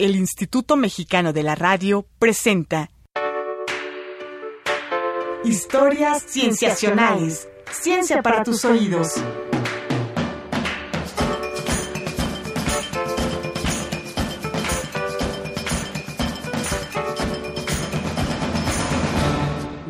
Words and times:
el 0.00 0.16
Instituto 0.16 0.78
Mexicano 0.78 1.34
de 1.34 1.42
la 1.42 1.54
Radio 1.54 2.06
presenta 2.18 2.90
Historias 5.44 6.24
Cienciacionales. 6.26 7.46
Ciencia 7.70 8.22
para 8.22 8.42
tus 8.42 8.64
oídos. 8.64 9.08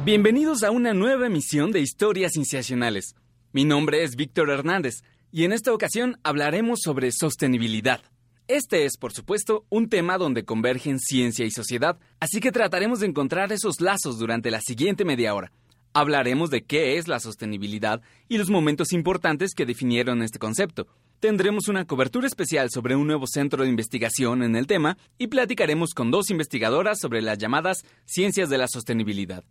Bienvenidos 0.05 0.65
a 0.65 0.73
una 0.73 0.93
nueva 0.93 1.29
emisión 1.29 1.71
de 1.71 1.79
Historias 1.79 2.33
Cienciacionales. 2.33 3.15
Mi 3.53 3.65
nombre 3.65 4.03
es 4.03 4.17
Víctor 4.17 4.51
Hernández 4.51 5.05
y 5.31 5.45
en 5.45 5.53
esta 5.53 5.73
ocasión 5.73 6.19
hablaremos 6.25 6.81
sobre 6.83 7.13
sostenibilidad. 7.13 8.01
Este 8.49 8.85
es, 8.85 8.97
por 8.97 9.13
supuesto, 9.13 9.65
un 9.69 9.89
tema 9.89 10.19
donde 10.19 10.45
convergen 10.45 10.99
ciencia 10.99 11.45
y 11.45 11.51
sociedad, 11.51 11.99
así 12.19 12.41
que 12.41 12.53
trataremos 12.53 13.01
de 13.01 13.07
encontrar 13.07 13.53
esos 13.53 13.81
lazos 13.81 14.19
durante 14.19 14.51
la 14.51 14.61
siguiente 14.61 15.05
media 15.05 15.35
hora. 15.35 15.53
Hablaremos 15.93 16.51
de 16.51 16.63
qué 16.63 16.99
es 16.99 17.09
la 17.09 17.19
sostenibilidad 17.19 18.01
y 18.29 18.39
los 18.39 18.49
momentos 18.49 18.93
importantes 18.93 19.55
que 19.55 19.67
definieron 19.67 20.23
este 20.23 20.39
concepto. 20.39 20.87
Tendremos 21.19 21.69
una 21.69 21.85
cobertura 21.85 22.27
especial 22.27 22.71
sobre 22.71 22.97
un 22.97 23.07
nuevo 23.07 23.27
centro 23.27 23.65
de 23.65 23.69
investigación 23.69 24.43
en 24.43 24.57
el 24.57 24.67
tema 24.67 24.97
y 25.19 25.27
platicaremos 25.27 25.93
con 25.93 26.11
dos 26.11 26.31
investigadoras 26.31 26.99
sobre 27.01 27.23
las 27.23 27.39
llamadas 27.39 27.85
ciencias 28.07 28.49
de 28.49 28.59
la 28.59 28.69
sostenibilidad. 28.69 29.45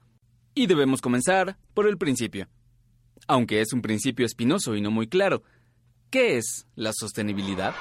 Y 0.55 0.67
debemos 0.67 1.02
comenzar 1.02 1.58
por 1.73 1.88
el 1.88 1.97
principio. 1.97 2.47
Aunque 3.27 3.61
es 3.61 3.73
un 3.73 3.81
principio 3.81 4.25
espinoso 4.25 4.75
y 4.75 4.81
no 4.81 4.91
muy 4.91 5.08
claro, 5.08 5.44
¿qué 6.09 6.38
es 6.38 6.68
la 6.76 6.94
sostenibilidad? 6.94 7.73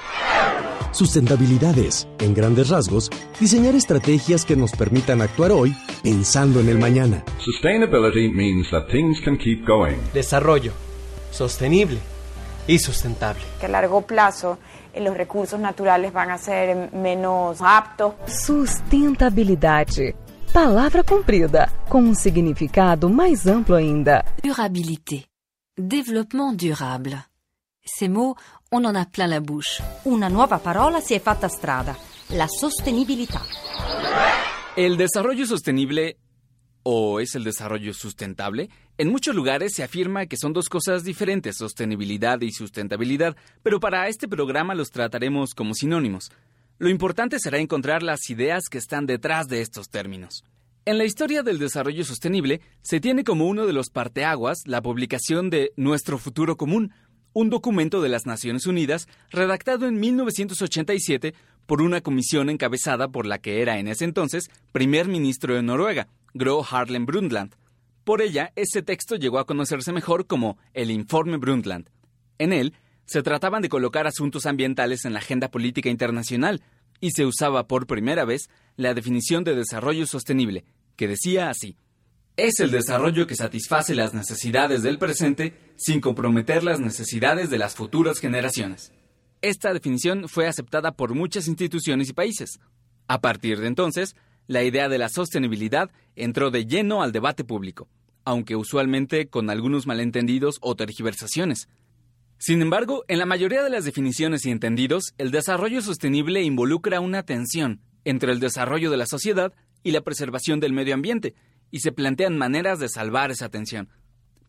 Sustentabilidad 0.91 1.77
es, 1.77 2.07
en 2.19 2.33
grandes 2.33 2.69
rasgos, 2.69 3.09
diseñar 3.39 3.75
estrategias 3.75 4.45
que 4.45 4.55
nos 4.55 4.71
permitan 4.71 5.21
actuar 5.21 5.51
hoy 5.51 5.75
pensando 6.03 6.59
en 6.59 6.69
el 6.69 6.79
mañana. 6.79 7.23
Sustainability 7.39 8.31
means 8.31 8.69
that 8.71 8.87
things 8.89 9.19
can 9.23 9.37
keep 9.37 9.65
going. 9.65 9.97
Desarrollo 10.13 10.73
sostenible 11.31 11.99
y 12.67 12.79
sustentable. 12.79 13.41
Que 13.59 13.65
a 13.65 13.69
largo 13.69 14.01
plazo 14.01 14.59
eh, 14.93 15.01
los 15.01 15.15
recursos 15.15 15.59
naturales 15.59 16.13
van 16.13 16.31
a 16.31 16.37
ser 16.37 16.91
menos 16.93 17.59
aptos. 17.61 18.13
Sustentabilidade. 18.27 20.15
Palavra 20.53 21.03
comprida, 21.03 21.71
com 21.87 22.01
um 22.01 22.15
significado 22.15 23.09
mais 23.09 23.45
amplo 23.47 23.75
ainda. 23.75 24.25
Durabilité. 24.43 25.25
Développement 25.77 26.55
durable. 26.55 27.28
On 28.71 28.85
a 28.85 29.05
plein 29.05 29.31
la. 29.31 29.81
Una 30.03 30.27
nuova 30.27 30.59
parola 30.59 30.99
si 30.99 31.15
è 31.15 31.19
fatta 31.19 31.47
strada, 31.47 31.97
la 32.27 32.47
sostenibilità. 32.47 33.41
El 34.75 34.95
desarrollo 34.95 35.45
sostenible 35.45 36.17
o 36.83 37.19
es 37.19 37.35
el 37.35 37.43
desarrollo 37.43 37.93
sustentable, 37.93 38.69
en 38.97 39.09
muchos 39.09 39.35
lugares 39.35 39.73
se 39.73 39.83
afirma 39.83 40.27
que 40.27 40.37
son 40.37 40.53
dos 40.53 40.69
cosas 40.69 41.03
diferentes, 41.03 41.57
sostenibilidad 41.57 42.39
y 42.41 42.51
sustentabilidad, 42.51 43.35
pero 43.63 43.79
para 43.79 44.07
este 44.07 44.27
programa 44.27 44.75
los 44.75 44.91
trataremos 44.91 45.53
como 45.53 45.73
sinónimos. 45.73 46.31
Lo 46.77 46.89
importante 46.89 47.39
será 47.39 47.57
encontrar 47.57 48.03
las 48.03 48.29
ideas 48.29 48.69
que 48.69 48.77
están 48.77 49.05
detrás 49.05 49.47
de 49.47 49.61
estos 49.61 49.89
términos. 49.89 50.43
En 50.85 50.97
la 50.97 51.05
historia 51.05 51.43
del 51.43 51.59
desarrollo 51.59 52.03
sostenible 52.03 52.61
se 52.81 52.99
tiene 52.99 53.23
como 53.23 53.47
uno 53.47 53.65
de 53.65 53.73
los 53.73 53.89
parteaguas 53.89 54.59
la 54.65 54.81
publicación 54.81 55.49
de 55.49 55.71
Nuestro 55.75 56.17
futuro 56.17 56.55
común, 56.55 56.93
un 57.33 57.49
documento 57.49 58.01
de 58.01 58.09
las 58.09 58.25
Naciones 58.25 58.65
Unidas 58.65 59.07
redactado 59.29 59.87
en 59.87 59.99
1987 59.99 61.33
por 61.65 61.81
una 61.81 62.01
comisión 62.01 62.49
encabezada 62.49 63.09
por 63.09 63.25
la 63.25 63.37
que 63.37 63.61
era 63.61 63.77
en 63.77 63.87
ese 63.87 64.05
entonces 64.05 64.49
primer 64.71 65.07
ministro 65.07 65.55
de 65.55 65.61
Noruega, 65.61 66.07
Gro 66.33 66.65
Harlem 66.69 67.05
Brundtland. 67.05 67.55
Por 68.03 68.21
ella, 68.21 68.51
ese 68.55 68.81
texto 68.81 69.15
llegó 69.15 69.39
a 69.39 69.45
conocerse 69.45 69.91
mejor 69.91 70.25
como 70.25 70.57
el 70.73 70.89
Informe 70.89 71.37
Brundtland. 71.37 71.89
En 72.39 72.53
él, 72.53 72.73
se 73.05 73.21
trataban 73.21 73.61
de 73.61 73.69
colocar 73.69 74.07
asuntos 74.07 74.45
ambientales 74.45 75.05
en 75.05 75.13
la 75.13 75.19
agenda 75.19 75.49
política 75.49 75.89
internacional 75.89 76.61
y 76.99 77.11
se 77.11 77.25
usaba 77.25 77.67
por 77.67 77.87
primera 77.87 78.25
vez 78.25 78.49
la 78.75 78.93
definición 78.93 79.43
de 79.43 79.55
desarrollo 79.55 80.05
sostenible, 80.05 80.65
que 80.95 81.07
decía 81.07 81.49
así. 81.49 81.75
Es 82.41 82.61
el 82.61 82.71
desarrollo 82.71 83.27
que 83.27 83.35
satisface 83.35 83.93
las 83.93 84.13
necesidades 84.13 84.81
del 84.81 84.97
presente 84.97 85.53
sin 85.75 85.99
comprometer 85.99 86.63
las 86.63 86.79
necesidades 86.79 87.49
de 87.49 87.57
las 87.57 87.75
futuras 87.75 88.19
generaciones. 88.19 88.93
Esta 89.41 89.73
definición 89.73 90.29
fue 90.29 90.47
aceptada 90.47 90.93
por 90.93 91.13
muchas 91.15 91.49
instituciones 91.49 92.07
y 92.07 92.13
países. 92.13 92.61
A 93.09 93.19
partir 93.19 93.59
de 93.59 93.67
entonces, 93.67 94.15
la 94.47 94.63
idea 94.63 94.87
de 94.87 94.97
la 94.97 95.09
sostenibilidad 95.09 95.91
entró 96.15 96.49
de 96.49 96.65
lleno 96.65 97.03
al 97.03 97.11
debate 97.11 97.43
público, 97.43 97.89
aunque 98.23 98.55
usualmente 98.55 99.27
con 99.27 99.49
algunos 99.49 99.85
malentendidos 99.85 100.59
o 100.61 100.77
tergiversaciones. 100.77 101.67
Sin 102.37 102.61
embargo, 102.61 103.03
en 103.09 103.19
la 103.19 103.25
mayoría 103.25 103.63
de 103.63 103.69
las 103.69 103.83
definiciones 103.83 104.45
y 104.45 104.51
entendidos, 104.51 105.13
el 105.17 105.31
desarrollo 105.31 105.81
sostenible 105.81 106.41
involucra 106.41 107.01
una 107.01 107.23
tensión 107.23 107.81
entre 108.05 108.31
el 108.31 108.39
desarrollo 108.39 108.89
de 108.89 108.95
la 108.95 109.07
sociedad 109.07 109.51
y 109.83 109.91
la 109.91 110.01
preservación 110.01 110.61
del 110.61 110.71
medio 110.71 110.93
ambiente, 110.93 111.35
y 111.71 111.79
se 111.79 111.91
plantean 111.91 112.37
maneras 112.37 112.79
de 112.79 112.89
salvar 112.89 113.31
esa 113.31 113.49
tensión. 113.49 113.89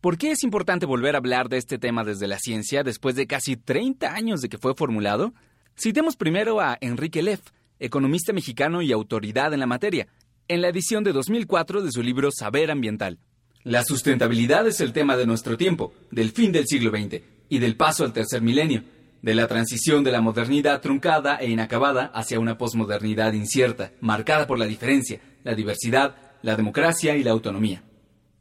¿Por 0.01 0.17
qué 0.17 0.31
es 0.31 0.43
importante 0.43 0.87
volver 0.87 1.15
a 1.15 1.19
hablar 1.19 1.49
de 1.49 1.59
este 1.59 1.79
tema 1.79 2.05
desde 2.05 2.27
la 2.27 2.39
ciencia 2.39 2.83
después 2.83 3.17
de 3.17 3.27
casi 3.27 3.57
30 3.57 4.15
años 4.15 4.41
de 4.41 4.49
que 4.49 4.57
fue 4.57 4.75
formulado? 4.75 5.35
Citemos 5.79 6.17
primero 6.17 6.61
a 6.61 6.79
Enrique 6.81 7.23
Leff, 7.23 7.41
economista 7.79 8.33
mexicano 8.33 8.81
y 8.83 8.93
autoridad 8.93 9.53
en 9.53 9.61
la 9.61 9.67
materia, 9.67 10.09
en 10.49 10.63
la 10.63 10.69
edición 10.69 11.05
de 11.05 11.13
2004 11.13 11.83
de 11.83 11.93
su 11.93 12.03
libro 12.03 12.31
Saber 12.33 12.71
Ambiental. 12.71 13.19
La 13.63 13.85
sustentabilidad 13.85 14.67
es 14.67 14.81
el 14.81 14.95
tema 14.95 15.19
de 15.19 15.27
nuestro 15.27 15.59
tiempo, 15.59 15.93
del 16.11 16.31
fin 16.31 16.51
del 16.51 16.67
siglo 16.67 16.91
XX 16.91 17.23
y 17.51 17.59
del 17.59 17.77
paso 17.77 18.05
al 18.05 18.15
tercer 18.15 18.41
milenio, 18.41 18.85
de 19.21 19.35
la 19.35 19.47
transición 19.47 20.03
de 20.03 20.13
la 20.13 20.23
modernidad 20.23 20.81
truncada 20.81 21.37
e 21.37 21.51
inacabada 21.51 22.07
hacia 22.07 22.41
una 22.41 22.57
posmodernidad 22.57 23.35
incierta, 23.35 23.93
marcada 24.01 24.47
por 24.47 24.59
la 24.59 24.65
diferencia, 24.65 25.21
la 25.45 25.55
diversidad, 25.55 26.17
la 26.43 26.57
democracia 26.57 27.17
y 27.17 27.23
la 27.23 27.33
autonomía. 27.33 27.83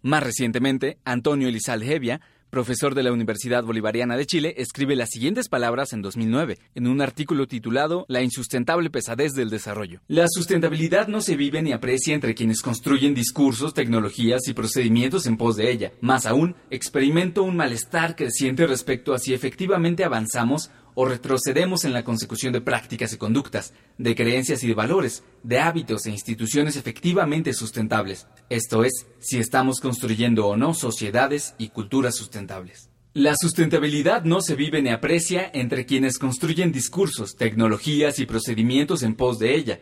Más 0.01 0.23
recientemente, 0.23 0.97
Antonio 1.03 1.49
Elizalde 1.49 1.93
Hevia, 1.93 2.21
profesor 2.49 2.95
de 2.95 3.03
la 3.03 3.11
Universidad 3.11 3.63
Bolivariana 3.63 4.17
de 4.17 4.25
Chile, 4.25 4.55
escribe 4.57 4.95
las 4.95 5.09
siguientes 5.09 5.49
palabras 5.49 5.93
en 5.93 6.01
2009, 6.01 6.57
en 6.73 6.87
un 6.87 7.01
artículo 7.01 7.47
titulado 7.47 8.05
La 8.07 8.21
insustentable 8.21 8.89
pesadez 8.89 9.33
del 9.33 9.49
desarrollo. 9.49 10.01
La 10.07 10.25
sustentabilidad 10.27 11.07
no 11.07 11.21
se 11.21 11.35
vive 11.35 11.61
ni 11.61 11.73
aprecia 11.73 12.15
entre 12.15 12.33
quienes 12.33 12.61
construyen 12.61 13.13
discursos, 13.13 13.73
tecnologías 13.73 14.47
y 14.47 14.53
procedimientos 14.53 15.27
en 15.27 15.37
pos 15.37 15.57
de 15.57 15.71
ella. 15.71 15.91
Más 16.01 16.25
aún, 16.25 16.55
experimento 16.69 17.43
un 17.43 17.55
malestar 17.55 18.15
creciente 18.15 18.65
respecto 18.65 19.13
a 19.13 19.19
si 19.19 19.33
efectivamente 19.33 20.03
avanzamos 20.03 20.71
o 21.01 21.05
retrocedemos 21.05 21.85
en 21.85 21.93
la 21.93 22.03
consecución 22.03 22.51
de 22.51 22.59
prácticas 22.59 23.13
y 23.13 23.17
conductas, 23.17 23.73
de 23.97 24.15
creencias 24.15 24.65
y 24.65 24.67
de 24.67 24.73
valores, 24.73 25.23
de 25.43 25.57
hábitos 25.57 26.05
e 26.05 26.11
instituciones 26.11 26.75
efectivamente 26.75 27.53
sustentables. 27.53 28.27
Esto 28.49 28.83
es, 28.83 29.07
si 29.17 29.37
estamos 29.37 29.79
construyendo 29.79 30.45
o 30.47 30.57
no 30.57 30.73
sociedades 30.73 31.55
y 31.57 31.69
culturas 31.69 32.17
sustentables. 32.17 32.89
La 33.13 33.33
sustentabilidad 33.37 34.25
no 34.25 34.41
se 34.41 34.55
vive 34.55 34.81
ni 34.81 34.89
aprecia 34.89 35.49
entre 35.53 35.85
quienes 35.85 36.19
construyen 36.19 36.73
discursos, 36.73 37.37
tecnologías 37.37 38.19
y 38.19 38.25
procedimientos 38.25 39.01
en 39.01 39.15
pos 39.15 39.39
de 39.39 39.55
ella. 39.55 39.79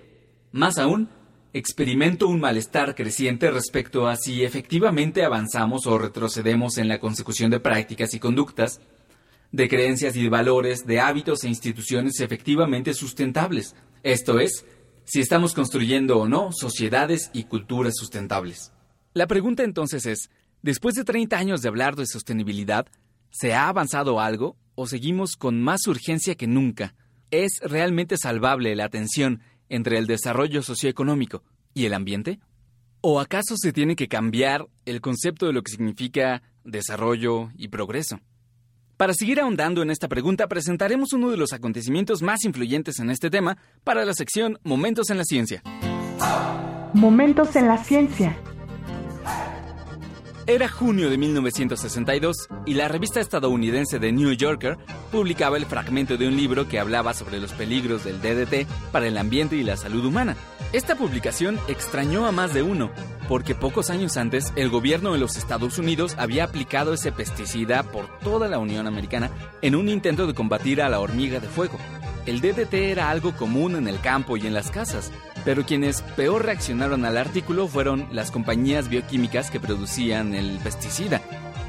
Más 0.51 0.77
aún, 0.77 1.09
experimento 1.51 2.27
un 2.27 2.39
malestar 2.39 2.93
creciente 2.93 3.49
respecto 3.49 4.07
a 4.07 4.17
si 4.17 4.43
efectivamente 4.43 5.25
avanzamos 5.25 5.87
o 5.87 5.97
retrocedemos 5.97 6.77
en 6.77 6.87
la 6.87 6.99
consecución 6.99 7.49
de 7.49 7.59
prácticas 7.59 8.13
y 8.13 8.19
conductas, 8.19 8.81
de 9.51 9.69
creencias 9.69 10.15
y 10.15 10.23
de 10.23 10.29
valores, 10.29 10.85
de 10.85 10.99
hábitos 10.99 11.43
e 11.43 11.49
instituciones 11.49 12.19
efectivamente 12.19 12.93
sustentables. 12.93 13.75
Esto 14.03 14.39
es, 14.39 14.65
si 15.03 15.21
estamos 15.21 15.53
construyendo 15.53 16.19
o 16.19 16.27
no 16.27 16.51
sociedades 16.51 17.29
y 17.33 17.45
culturas 17.45 17.93
sustentables. 17.95 18.71
La 19.13 19.27
pregunta 19.27 19.63
entonces 19.63 20.05
es, 20.05 20.29
después 20.61 20.95
de 20.95 21.03
30 21.03 21.37
años 21.37 21.61
de 21.61 21.69
hablar 21.69 21.95
de 21.95 22.05
sostenibilidad, 22.05 22.87
¿se 23.29 23.53
ha 23.53 23.67
avanzado 23.67 24.19
algo 24.19 24.57
o 24.75 24.85
seguimos 24.85 25.35
con 25.35 25.61
más 25.61 25.87
urgencia 25.87 26.35
que 26.35 26.47
nunca? 26.47 26.93
¿Es 27.31 27.59
realmente 27.61 28.17
salvable 28.17 28.75
la 28.75 28.89
tensión 28.89 29.41
entre 29.69 29.97
el 29.97 30.07
desarrollo 30.07 30.61
socioeconómico 30.61 31.43
y 31.73 31.85
el 31.85 31.93
ambiente? 31.93 32.39
¿O 33.01 33.19
acaso 33.19 33.55
se 33.57 33.73
tiene 33.73 33.95
que 33.95 34.07
cambiar 34.07 34.67
el 34.85 35.01
concepto 35.01 35.45
de 35.45 35.53
lo 35.53 35.61
que 35.61 35.71
significa 35.71 36.43
desarrollo 36.63 37.49
y 37.55 37.69
progreso? 37.69 38.19
Para 38.97 39.13
seguir 39.13 39.39
ahondando 39.39 39.83
en 39.83 39.91
esta 39.91 40.07
pregunta, 40.07 40.47
presentaremos 40.47 41.13
uno 41.13 41.29
de 41.29 41.37
los 41.37 41.53
acontecimientos 41.53 42.23
más 42.23 42.43
influyentes 42.45 42.97
en 42.97 43.11
este 43.11 43.29
tema 43.29 43.59
para 43.83 44.03
la 44.05 44.15
sección 44.15 44.57
Momentos 44.63 45.11
en 45.11 45.19
la 45.19 45.23
Ciencia. 45.23 45.61
Momentos 46.93 47.55
en 47.55 47.67
la 47.67 47.77
Ciencia. 47.77 48.35
Era 50.49 50.69
junio 50.69 51.09
de 51.09 51.17
1962 51.17 52.47
y 52.65 52.75
la 52.75 52.87
revista 52.87 53.19
estadounidense 53.19 53.99
The 53.99 54.13
New 54.13 54.31
Yorker 54.31 54.77
publicaba 55.11 55.57
el 55.57 55.65
fragmento 55.65 56.15
de 56.15 56.25
un 56.25 56.37
libro 56.37 56.69
que 56.69 56.79
hablaba 56.79 57.13
sobre 57.13 57.41
los 57.41 57.51
peligros 57.51 58.05
del 58.05 58.21
DDT 58.21 58.65
para 58.93 59.07
el 59.07 59.17
ambiente 59.17 59.57
y 59.57 59.63
la 59.63 59.75
salud 59.75 60.05
humana. 60.05 60.37
Esta 60.71 60.95
publicación 60.95 61.59
extrañó 61.67 62.25
a 62.25 62.31
más 62.31 62.53
de 62.53 62.61
uno, 62.61 62.91
porque 63.27 63.55
pocos 63.55 63.89
años 63.89 64.15
antes 64.15 64.53
el 64.55 64.69
gobierno 64.69 65.11
de 65.11 65.19
los 65.19 65.35
Estados 65.35 65.79
Unidos 65.79 66.15
había 66.17 66.45
aplicado 66.45 66.93
ese 66.93 67.11
pesticida 67.11 67.83
por 67.83 68.07
toda 68.19 68.47
la 68.47 68.57
Unión 68.57 68.87
Americana 68.87 69.29
en 69.61 69.75
un 69.75 69.89
intento 69.89 70.27
de 70.27 70.33
combatir 70.33 70.81
a 70.81 70.87
la 70.87 71.01
hormiga 71.01 71.41
de 71.41 71.49
fuego. 71.49 71.77
El 72.27 72.41
DDT 72.41 72.73
era 72.73 73.09
algo 73.09 73.33
común 73.37 73.77
en 73.77 73.87
el 73.87 74.01
campo 74.01 74.35
y 74.35 74.45
en 74.45 74.53
las 74.53 74.69
casas, 74.69 75.13
pero 75.45 75.65
quienes 75.65 76.01
peor 76.01 76.43
reaccionaron 76.43 77.05
al 77.05 77.17
artículo 77.17 77.69
fueron 77.69 78.05
las 78.11 78.31
compañías 78.31 78.89
bioquímicas 78.89 79.49
que 79.49 79.61
producían 79.61 80.35
el 80.35 80.59
pesticida. 80.59 81.21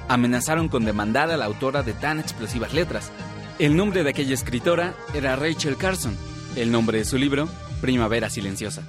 Amenazaron 0.09 0.69
con 0.69 0.85
demandar 0.85 1.31
a 1.31 1.37
la 1.37 1.45
autora 1.45 1.85
de 1.85 1.93
tan 1.93 2.19
explosivas 2.19 2.75
letras. 2.75 3.13
El 3.61 3.77
nombre 3.77 4.03
de 4.03 4.11
aquella 4.11 4.35
escritora 4.35 4.95
era 5.15 5.37
Rachel 5.37 5.77
Carson. 5.77 6.17
El 6.57 6.73
nombre 6.73 6.99
de 6.99 7.05
su 7.05 7.19
libro, 7.19 7.49
Primavera 7.81 8.29
Silenciosa. 8.29 8.83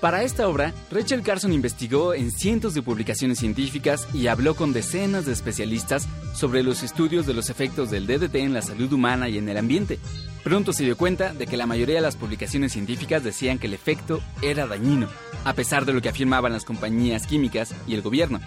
Para 0.00 0.22
esta 0.22 0.46
obra, 0.46 0.72
Rachel 0.92 1.22
Carson 1.22 1.52
investigó 1.52 2.14
en 2.14 2.30
cientos 2.30 2.72
de 2.74 2.82
publicaciones 2.82 3.40
científicas 3.40 4.06
y 4.14 4.28
habló 4.28 4.54
con 4.54 4.72
decenas 4.72 5.26
de 5.26 5.32
especialistas 5.32 6.06
sobre 6.34 6.62
los 6.62 6.84
estudios 6.84 7.26
de 7.26 7.34
los 7.34 7.50
efectos 7.50 7.90
del 7.90 8.06
DDT 8.06 8.36
en 8.36 8.54
la 8.54 8.62
salud 8.62 8.92
humana 8.92 9.28
y 9.28 9.38
en 9.38 9.48
el 9.48 9.56
ambiente. 9.56 9.98
Pronto 10.46 10.72
se 10.72 10.84
dio 10.84 10.96
cuenta 10.96 11.34
de 11.34 11.48
que 11.48 11.56
la 11.56 11.66
mayoría 11.66 11.96
de 11.96 12.00
las 12.00 12.14
publicaciones 12.14 12.70
científicas 12.70 13.24
decían 13.24 13.58
que 13.58 13.66
el 13.66 13.74
efecto 13.74 14.20
era 14.42 14.68
dañino, 14.68 15.08
a 15.42 15.54
pesar 15.54 15.84
de 15.84 15.92
lo 15.92 16.00
que 16.00 16.08
afirmaban 16.08 16.52
las 16.52 16.64
compañías 16.64 17.26
químicas 17.26 17.74
y 17.88 17.94
el 17.94 18.02
gobierno. 18.02 18.38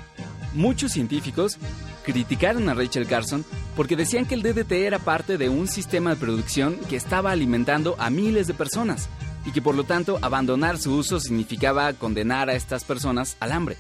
Muchos 0.54 0.94
científicos 0.94 1.58
criticaron 2.06 2.70
a 2.70 2.74
Rachel 2.74 3.06
Carson 3.06 3.44
porque 3.76 3.98
decían 3.98 4.26
que 4.26 4.36
el 4.36 4.44
DDT 4.44 4.72
era 4.72 5.00
parte 5.00 5.38
de 5.38 5.50
un 5.50 5.68
sistema 5.68 6.12
de 6.12 6.16
producción 6.16 6.78
que 6.90 6.96
estaba 6.96 7.32
alimentando 7.32 7.98
a 8.00 8.10
miles 8.10 8.48
de 8.48 8.54
personas 8.54 9.10
y 9.46 9.52
que 9.52 9.62
por 9.62 9.76
lo 9.76 9.84
tanto 9.84 10.20
abandonar 10.22 10.78
su 10.78 10.96
uso 10.96 11.20
significaba 11.20 11.92
condenar 11.92 12.50
a 12.50 12.56
estas 12.56 12.86
personas 12.86 13.36
al 13.42 13.52
hambre. 13.52 13.76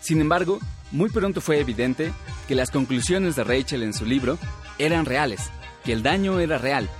Sin 0.00 0.20
embargo, 0.20 0.58
muy 0.90 1.08
pronto 1.08 1.40
fue 1.40 1.60
evidente 1.60 2.12
que 2.48 2.56
las 2.56 2.72
conclusiones 2.72 3.36
de 3.36 3.44
Rachel 3.44 3.84
en 3.84 3.94
su 3.94 4.06
libro 4.06 4.40
eran 4.80 5.04
reales, 5.04 5.50
que 5.84 5.92
el 5.92 6.02
daño 6.02 6.40
era 6.40 6.58
real, 6.58 6.90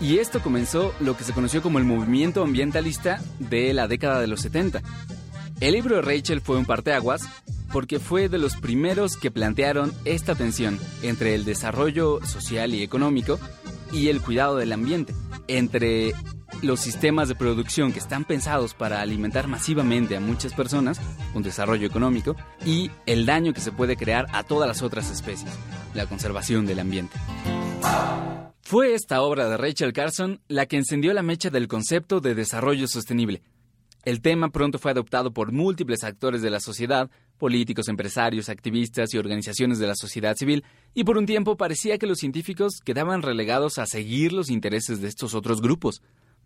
y 0.00 0.18
esto 0.18 0.40
comenzó 0.40 0.94
lo 1.00 1.16
que 1.16 1.24
se 1.24 1.32
conoció 1.32 1.62
como 1.62 1.78
el 1.78 1.84
movimiento 1.84 2.42
ambientalista 2.42 3.20
de 3.38 3.72
la 3.74 3.88
década 3.88 4.20
de 4.20 4.26
los 4.26 4.40
70. 4.40 4.82
El 5.60 5.74
libro 5.74 5.96
de 5.96 6.02
Rachel 6.02 6.40
fue 6.40 6.56
un 6.56 6.64
parteaguas 6.64 7.28
porque 7.72 7.98
fue 7.98 8.28
de 8.28 8.38
los 8.38 8.56
primeros 8.56 9.16
que 9.16 9.30
plantearon 9.30 9.92
esta 10.04 10.34
tensión 10.34 10.78
entre 11.02 11.34
el 11.34 11.44
desarrollo 11.44 12.24
social 12.24 12.74
y 12.74 12.82
económico 12.82 13.38
y 13.92 14.08
el 14.08 14.20
cuidado 14.20 14.56
del 14.56 14.72
ambiente, 14.72 15.14
entre 15.48 16.14
los 16.62 16.80
sistemas 16.80 17.28
de 17.28 17.34
producción 17.34 17.92
que 17.92 17.98
están 17.98 18.24
pensados 18.24 18.74
para 18.74 19.00
alimentar 19.00 19.48
masivamente 19.48 20.16
a 20.16 20.20
muchas 20.20 20.54
personas, 20.54 21.00
un 21.34 21.42
desarrollo 21.42 21.86
económico, 21.86 22.36
y 22.64 22.90
el 23.06 23.26
daño 23.26 23.52
que 23.52 23.60
se 23.60 23.72
puede 23.72 23.96
crear 23.96 24.26
a 24.32 24.42
todas 24.42 24.68
las 24.68 24.82
otras 24.82 25.10
especies, 25.10 25.50
la 25.94 26.06
conservación 26.06 26.66
del 26.66 26.80
ambiente. 26.80 27.16
Fue 28.68 28.92
esta 28.92 29.22
obra 29.22 29.48
de 29.48 29.56
Rachel 29.56 29.94
Carson 29.94 30.42
la 30.46 30.66
que 30.66 30.76
encendió 30.76 31.14
la 31.14 31.22
mecha 31.22 31.48
del 31.48 31.68
concepto 31.68 32.20
de 32.20 32.34
desarrollo 32.34 32.86
sostenible. 32.86 33.40
El 34.04 34.20
tema 34.20 34.50
pronto 34.50 34.78
fue 34.78 34.90
adoptado 34.90 35.32
por 35.32 35.52
múltiples 35.52 36.04
actores 36.04 36.42
de 36.42 36.50
la 36.50 36.60
sociedad, 36.60 37.10
políticos, 37.38 37.88
empresarios, 37.88 38.50
activistas 38.50 39.14
y 39.14 39.16
organizaciones 39.16 39.78
de 39.78 39.86
la 39.86 39.94
sociedad 39.94 40.36
civil, 40.36 40.64
y 40.92 41.04
por 41.04 41.16
un 41.16 41.24
tiempo 41.24 41.56
parecía 41.56 41.96
que 41.96 42.06
los 42.06 42.18
científicos 42.18 42.80
quedaban 42.84 43.22
relegados 43.22 43.78
a 43.78 43.86
seguir 43.86 44.34
los 44.34 44.50
intereses 44.50 45.00
de 45.00 45.08
estos 45.08 45.32
otros 45.32 45.62
grupos. 45.62 46.02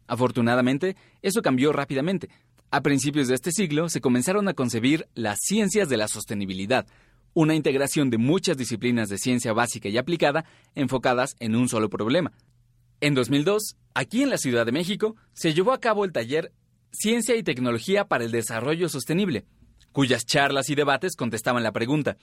Afortunadamente, 0.07 0.95
eso 1.23 1.43
cambió 1.43 1.73
rápidamente. 1.73 2.29
A 2.71 2.83
principios 2.83 3.27
de 3.27 3.35
este 3.35 3.51
siglo 3.51 3.89
se 3.89 4.01
comenzaron 4.01 4.47
a 4.47 4.55
concebir 4.55 5.09
las 5.17 5.41
ciencias 5.43 5.89
de 5.89 5.97
la 5.97 6.07
sostenibilidad, 6.07 6.87
una 7.35 7.55
integración 7.55 8.11
de 8.11 8.19
muchas 8.19 8.57
disciplinas 8.57 9.09
de 9.09 9.19
ciencia 9.19 9.53
básica 9.53 9.89
y 9.89 9.99
aplicada 9.99 10.45
enfocadas 10.75 11.37
en 11.41 11.57
un 11.57 11.69
solo 11.69 11.89
problema. 11.89 12.33
En 13.01 13.15
2002, 13.15 13.77
aquí 13.95 14.23
en 14.23 14.31
la 14.31 14.39
Ciudad 14.39 14.67
de 14.67 14.73
México, 14.73 15.17
se 15.33 15.55
llevó 15.55 15.73
a 15.73 15.81
cabo 15.81 16.05
el 16.05 16.13
taller 16.13 16.53
Ciencia 16.93 17.37
y 17.37 17.43
Tecnología 17.43 18.07
para 18.07 18.25
el 18.25 18.31
Desarrollo 18.31 18.89
Sostenible, 18.89 19.47
cuyas 19.93 20.27
charlas 20.27 20.69
y 20.71 20.75
debates 20.75 21.17
contestaban 21.17 21.63
la 21.63 21.73
pregunta, 21.73 22.17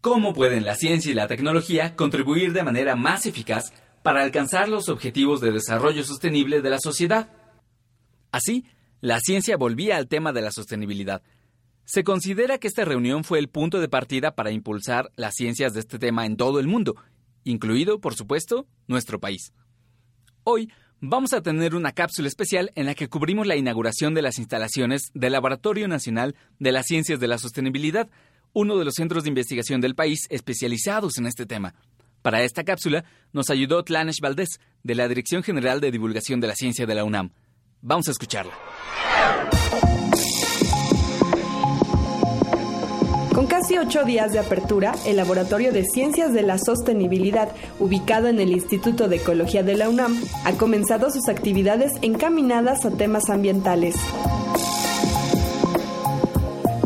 ¿cómo 0.00 0.32
pueden 0.32 0.64
la 0.64 0.76
ciencia 0.76 1.12
y 1.12 1.14
la 1.14 1.28
tecnología 1.28 1.94
contribuir 1.94 2.52
de 2.52 2.62
manera 2.62 2.96
más 2.96 3.26
eficaz 3.26 3.72
para 4.02 4.22
alcanzar 4.22 4.68
los 4.68 4.88
objetivos 4.88 5.40
de 5.40 5.52
desarrollo 5.52 6.04
sostenible 6.04 6.62
de 6.62 6.70
la 6.70 6.78
sociedad. 6.78 7.28
Así, 8.32 8.64
la 9.00 9.20
ciencia 9.20 9.56
volvía 9.56 9.96
al 9.96 10.08
tema 10.08 10.32
de 10.32 10.42
la 10.42 10.50
sostenibilidad. 10.50 11.22
Se 11.88 12.04
considera 12.04 12.58
que 12.58 12.68
esta 12.68 12.84
reunión 12.84 13.24
fue 13.24 13.38
el 13.38 13.48
punto 13.48 13.80
de 13.80 13.88
partida 13.88 14.34
para 14.34 14.50
impulsar 14.50 15.10
las 15.16 15.34
ciencias 15.34 15.72
de 15.72 15.80
este 15.80 15.98
tema 15.98 16.26
en 16.26 16.36
todo 16.36 16.60
el 16.60 16.66
mundo, 16.66 16.96
incluido, 17.44 17.98
por 17.98 18.14
supuesto, 18.14 18.66
nuestro 18.88 19.18
país. 19.20 19.54
Hoy 20.44 20.70
vamos 21.00 21.32
a 21.32 21.40
tener 21.40 21.74
una 21.74 21.92
cápsula 21.92 22.28
especial 22.28 22.72
en 22.74 22.84
la 22.84 22.94
que 22.94 23.08
cubrimos 23.08 23.46
la 23.46 23.56
inauguración 23.56 24.12
de 24.12 24.20
las 24.20 24.38
instalaciones 24.38 25.10
del 25.14 25.32
Laboratorio 25.32 25.88
Nacional 25.88 26.36
de 26.58 26.72
las 26.72 26.84
Ciencias 26.84 27.20
de 27.20 27.26
la 27.26 27.38
Sostenibilidad, 27.38 28.10
uno 28.52 28.76
de 28.76 28.84
los 28.84 28.92
centros 28.92 29.24
de 29.24 29.30
investigación 29.30 29.80
del 29.80 29.94
país 29.94 30.26
especializados 30.28 31.16
en 31.16 31.24
este 31.24 31.46
tema. 31.46 31.74
Para 32.20 32.42
esta 32.42 32.64
cápsula 32.64 33.06
nos 33.32 33.48
ayudó 33.48 33.82
Tlanesh 33.82 34.20
Valdés, 34.20 34.60
de 34.82 34.94
la 34.94 35.08
Dirección 35.08 35.42
General 35.42 35.80
de 35.80 35.90
Divulgación 35.90 36.38
de 36.40 36.48
la 36.48 36.54
Ciencia 36.54 36.84
de 36.84 36.94
la 36.94 37.04
UNAM. 37.04 37.30
Vamos 37.80 38.08
a 38.08 38.10
escucharla. 38.10 38.52
Casi 43.68 43.86
ocho 43.86 44.04
días 44.04 44.32
de 44.32 44.38
apertura, 44.38 44.94
el 45.04 45.16
Laboratorio 45.16 45.72
de 45.72 45.84
Ciencias 45.84 46.32
de 46.32 46.40
la 46.40 46.56
Sostenibilidad, 46.56 47.50
ubicado 47.78 48.28
en 48.28 48.40
el 48.40 48.50
Instituto 48.50 49.08
de 49.08 49.16
Ecología 49.16 49.62
de 49.62 49.76
la 49.76 49.90
UNAM, 49.90 50.18
ha 50.46 50.52
comenzado 50.52 51.10
sus 51.10 51.28
actividades 51.28 51.92
encaminadas 52.00 52.86
a 52.86 52.90
temas 52.90 53.28
ambientales. 53.28 53.94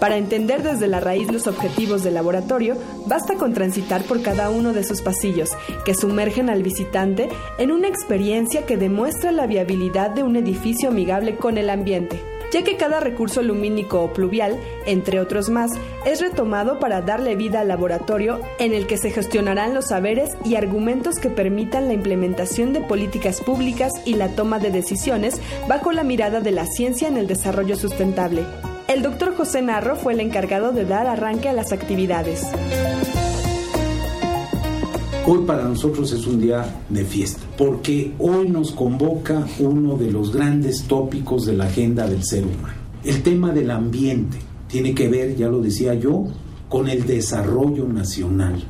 Para 0.00 0.16
entender 0.16 0.64
desde 0.64 0.88
la 0.88 0.98
raíz 0.98 1.30
los 1.30 1.46
objetivos 1.46 2.02
del 2.02 2.14
laboratorio, 2.14 2.76
basta 3.06 3.36
con 3.36 3.54
transitar 3.54 4.02
por 4.02 4.20
cada 4.20 4.50
uno 4.50 4.72
de 4.72 4.82
sus 4.82 5.02
pasillos, 5.02 5.50
que 5.84 5.94
sumergen 5.94 6.50
al 6.50 6.64
visitante 6.64 7.28
en 7.58 7.70
una 7.70 7.86
experiencia 7.86 8.66
que 8.66 8.76
demuestra 8.76 9.30
la 9.30 9.46
viabilidad 9.46 10.10
de 10.10 10.24
un 10.24 10.34
edificio 10.34 10.88
amigable 10.88 11.36
con 11.36 11.58
el 11.58 11.70
ambiente 11.70 12.31
ya 12.52 12.62
que 12.62 12.76
cada 12.76 13.00
recurso 13.00 13.42
lumínico 13.42 14.02
o 14.02 14.12
pluvial, 14.12 14.60
entre 14.86 15.20
otros 15.20 15.48
más, 15.48 15.72
es 16.04 16.20
retomado 16.20 16.78
para 16.78 17.00
darle 17.00 17.34
vida 17.34 17.60
al 17.60 17.68
laboratorio 17.68 18.40
en 18.58 18.74
el 18.74 18.86
que 18.86 18.98
se 18.98 19.10
gestionarán 19.10 19.74
los 19.74 19.86
saberes 19.86 20.30
y 20.44 20.56
argumentos 20.56 21.16
que 21.16 21.30
permitan 21.30 21.88
la 21.88 21.94
implementación 21.94 22.72
de 22.72 22.82
políticas 22.82 23.40
públicas 23.40 23.92
y 24.04 24.14
la 24.14 24.28
toma 24.28 24.58
de 24.58 24.70
decisiones 24.70 25.40
bajo 25.66 25.92
la 25.92 26.04
mirada 26.04 26.40
de 26.40 26.50
la 26.50 26.66
ciencia 26.66 27.08
en 27.08 27.16
el 27.16 27.26
desarrollo 27.26 27.76
sustentable. 27.76 28.44
El 28.86 29.02
doctor 29.02 29.34
José 29.34 29.62
Narro 29.62 29.96
fue 29.96 30.12
el 30.12 30.20
encargado 30.20 30.72
de 30.72 30.84
dar 30.84 31.06
arranque 31.06 31.48
a 31.48 31.54
las 31.54 31.72
actividades. 31.72 32.46
Hoy 35.24 35.44
para 35.46 35.62
nosotros 35.62 36.10
es 36.12 36.26
un 36.26 36.40
día 36.40 36.82
de 36.88 37.04
fiesta, 37.04 37.42
porque 37.56 38.12
hoy 38.18 38.48
nos 38.48 38.72
convoca 38.72 39.46
uno 39.60 39.96
de 39.96 40.10
los 40.10 40.32
grandes 40.32 40.82
tópicos 40.82 41.46
de 41.46 41.52
la 41.52 41.66
agenda 41.66 42.08
del 42.08 42.24
ser 42.24 42.42
humano. 42.44 42.74
El 43.04 43.22
tema 43.22 43.52
del 43.52 43.70
ambiente 43.70 44.38
tiene 44.66 44.94
que 44.96 45.08
ver, 45.08 45.36
ya 45.36 45.46
lo 45.46 45.60
decía 45.60 45.94
yo, 45.94 46.24
con 46.68 46.88
el 46.88 47.06
desarrollo 47.06 47.86
nacional, 47.86 48.64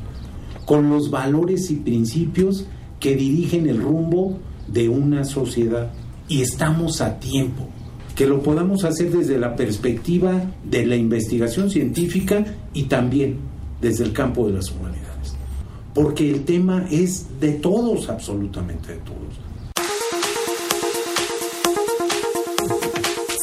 con 0.67 0.91
los 0.91 1.11
valores 1.11 1.71
y 1.71 1.77
principios 1.77 2.67
que 3.01 3.17
dirigen 3.17 3.67
el 3.67 3.81
rumbo 3.81 4.39
de 4.69 4.91
una 4.91 5.25
sociedad. 5.25 5.91
Y 6.29 6.43
estamos 6.43 7.01
a 7.01 7.19
tiempo 7.19 7.67
que 8.15 8.27
lo 8.27 8.43
podamos 8.43 8.85
hacer 8.85 9.11
desde 9.11 9.39
la 9.39 9.57
perspectiva 9.57 10.43
de 10.65 10.85
la 10.85 10.97
investigación 10.97 11.71
científica 11.71 12.45
y 12.75 12.85
también 12.85 13.39
desde 13.81 14.05
el 14.05 14.13
campo 14.13 14.47
de 14.47 14.53
las 14.53 14.71
humanidades. 14.71 15.02
Porque 15.95 16.31
el 16.31 16.45
tema 16.45 16.87
es 16.91 17.41
de 17.41 17.53
todos, 17.53 18.09
absolutamente 18.09 18.93
de 18.93 18.99
todos. 19.01 19.19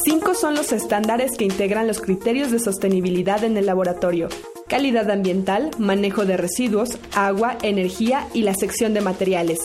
Cinco 0.04 0.34
son 0.34 0.54
los 0.54 0.72
estándares 0.72 1.32
que 1.36 1.44
integran 1.44 1.86
los 1.86 2.00
criterios 2.00 2.50
de 2.50 2.58
sostenibilidad 2.58 3.44
en 3.44 3.56
el 3.56 3.66
laboratorio. 3.66 4.28
Calidad 4.66 5.10
ambiental, 5.10 5.70
manejo 5.78 6.24
de 6.24 6.36
residuos, 6.36 6.98
agua, 7.14 7.58
energía 7.62 8.26
y 8.34 8.42
la 8.42 8.54
sección 8.54 8.94
de 8.94 9.00
materiales. 9.00 9.58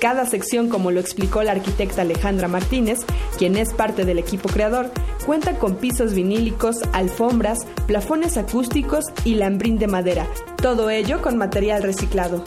Cada 0.00 0.26
sección, 0.26 0.68
como 0.68 0.90
lo 0.90 1.00
explicó 1.00 1.42
la 1.42 1.52
arquitecta 1.52 2.02
Alejandra 2.02 2.48
Martínez, 2.48 3.00
quien 3.38 3.56
es 3.56 3.72
parte 3.72 4.04
del 4.04 4.18
equipo 4.18 4.48
creador, 4.48 4.90
cuenta 5.24 5.58
con 5.58 5.76
pisos 5.76 6.12
vinílicos, 6.12 6.76
alfombras, 6.92 7.66
plafones 7.86 8.36
acústicos 8.36 9.06
y 9.24 9.36
lambrín 9.36 9.78
de 9.78 9.86
madera, 9.86 10.28
todo 10.60 10.90
ello 10.90 11.22
con 11.22 11.38
material 11.38 11.82
reciclado. 11.82 12.42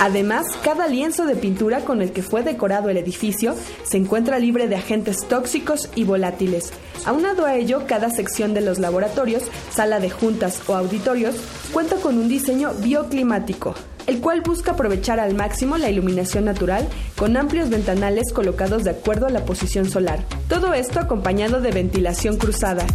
Además, 0.00 0.46
cada 0.64 0.88
lienzo 0.88 1.26
de 1.26 1.36
pintura 1.36 1.80
con 1.84 2.00
el 2.00 2.10
que 2.12 2.22
fue 2.22 2.42
decorado 2.42 2.88
el 2.88 2.96
edificio 2.96 3.54
se 3.82 3.98
encuentra 3.98 4.38
libre 4.38 4.66
de 4.66 4.76
agentes 4.76 5.28
tóxicos 5.28 5.90
y 5.94 6.04
volátiles. 6.04 6.72
Aunado 7.04 7.44
a 7.44 7.54
ello, 7.54 7.82
cada 7.86 8.08
sección 8.08 8.54
de 8.54 8.62
los 8.62 8.78
laboratorios, 8.78 9.42
sala 9.70 10.00
de 10.00 10.08
juntas 10.08 10.62
o 10.68 10.74
auditorios, 10.74 11.36
cuenta 11.70 11.96
con 11.96 12.16
un 12.16 12.30
diseño 12.30 12.72
bioclimático, 12.80 13.74
el 14.06 14.20
cual 14.20 14.40
busca 14.40 14.70
aprovechar 14.70 15.20
al 15.20 15.34
máximo 15.34 15.76
la 15.76 15.90
iluminación 15.90 16.46
natural 16.46 16.88
con 17.14 17.36
amplios 17.36 17.68
ventanales 17.68 18.32
colocados 18.32 18.84
de 18.84 18.92
acuerdo 18.92 19.26
a 19.26 19.30
la 19.30 19.44
posición 19.44 19.90
solar. 19.90 20.24
Todo 20.48 20.72
esto 20.72 20.98
acompañado 20.98 21.60
de 21.60 21.72
ventilación 21.72 22.38
cruzada. 22.38 22.86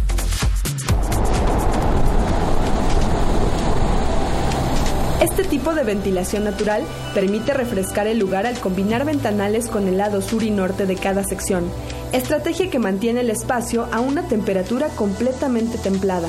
Ventilación 5.86 6.44
natural 6.44 6.82
permite 7.14 7.54
refrescar 7.54 8.06
el 8.06 8.18
lugar 8.18 8.46
al 8.46 8.58
combinar 8.58 9.06
ventanales 9.06 9.68
con 9.68 9.88
el 9.88 9.96
lado 9.96 10.20
sur 10.20 10.42
y 10.42 10.50
norte 10.50 10.84
de 10.84 10.96
cada 10.96 11.24
sección, 11.24 11.64
estrategia 12.12 12.68
que 12.68 12.78
mantiene 12.78 13.20
el 13.20 13.30
espacio 13.30 13.88
a 13.92 14.00
una 14.00 14.28
temperatura 14.28 14.88
completamente 14.88 15.78
templada. 15.78 16.28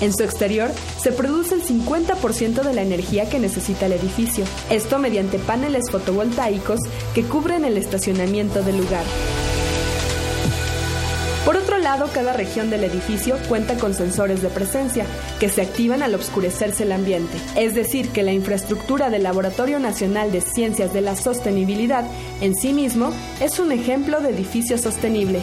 En 0.00 0.12
su 0.12 0.24
exterior 0.24 0.70
se 1.00 1.12
produce 1.12 1.54
el 1.54 1.62
50% 1.62 2.62
de 2.62 2.74
la 2.74 2.82
energía 2.82 3.28
que 3.30 3.38
necesita 3.38 3.86
el 3.86 3.92
edificio, 3.92 4.44
esto 4.68 4.98
mediante 4.98 5.38
paneles 5.38 5.90
fotovoltaicos 5.90 6.80
que 7.14 7.22
cubren 7.22 7.64
el 7.64 7.78
estacionamiento 7.78 8.62
del 8.62 8.76
lugar. 8.78 9.04
Cada 11.86 12.32
región 12.32 12.68
del 12.68 12.82
edificio 12.82 13.36
cuenta 13.48 13.76
con 13.76 13.94
sensores 13.94 14.42
de 14.42 14.48
presencia 14.48 15.06
que 15.38 15.48
se 15.48 15.62
activan 15.62 16.02
al 16.02 16.16
oscurecerse 16.16 16.82
el 16.82 16.90
ambiente. 16.90 17.38
Es 17.54 17.76
decir, 17.76 18.08
que 18.08 18.24
la 18.24 18.32
infraestructura 18.32 19.08
del 19.08 19.22
Laboratorio 19.22 19.78
Nacional 19.78 20.32
de 20.32 20.40
Ciencias 20.40 20.92
de 20.92 21.00
la 21.00 21.14
Sostenibilidad 21.14 22.04
en 22.40 22.56
sí 22.56 22.72
mismo 22.72 23.12
es 23.40 23.60
un 23.60 23.70
ejemplo 23.70 24.20
de 24.20 24.30
edificio 24.30 24.78
sostenible. 24.78 25.38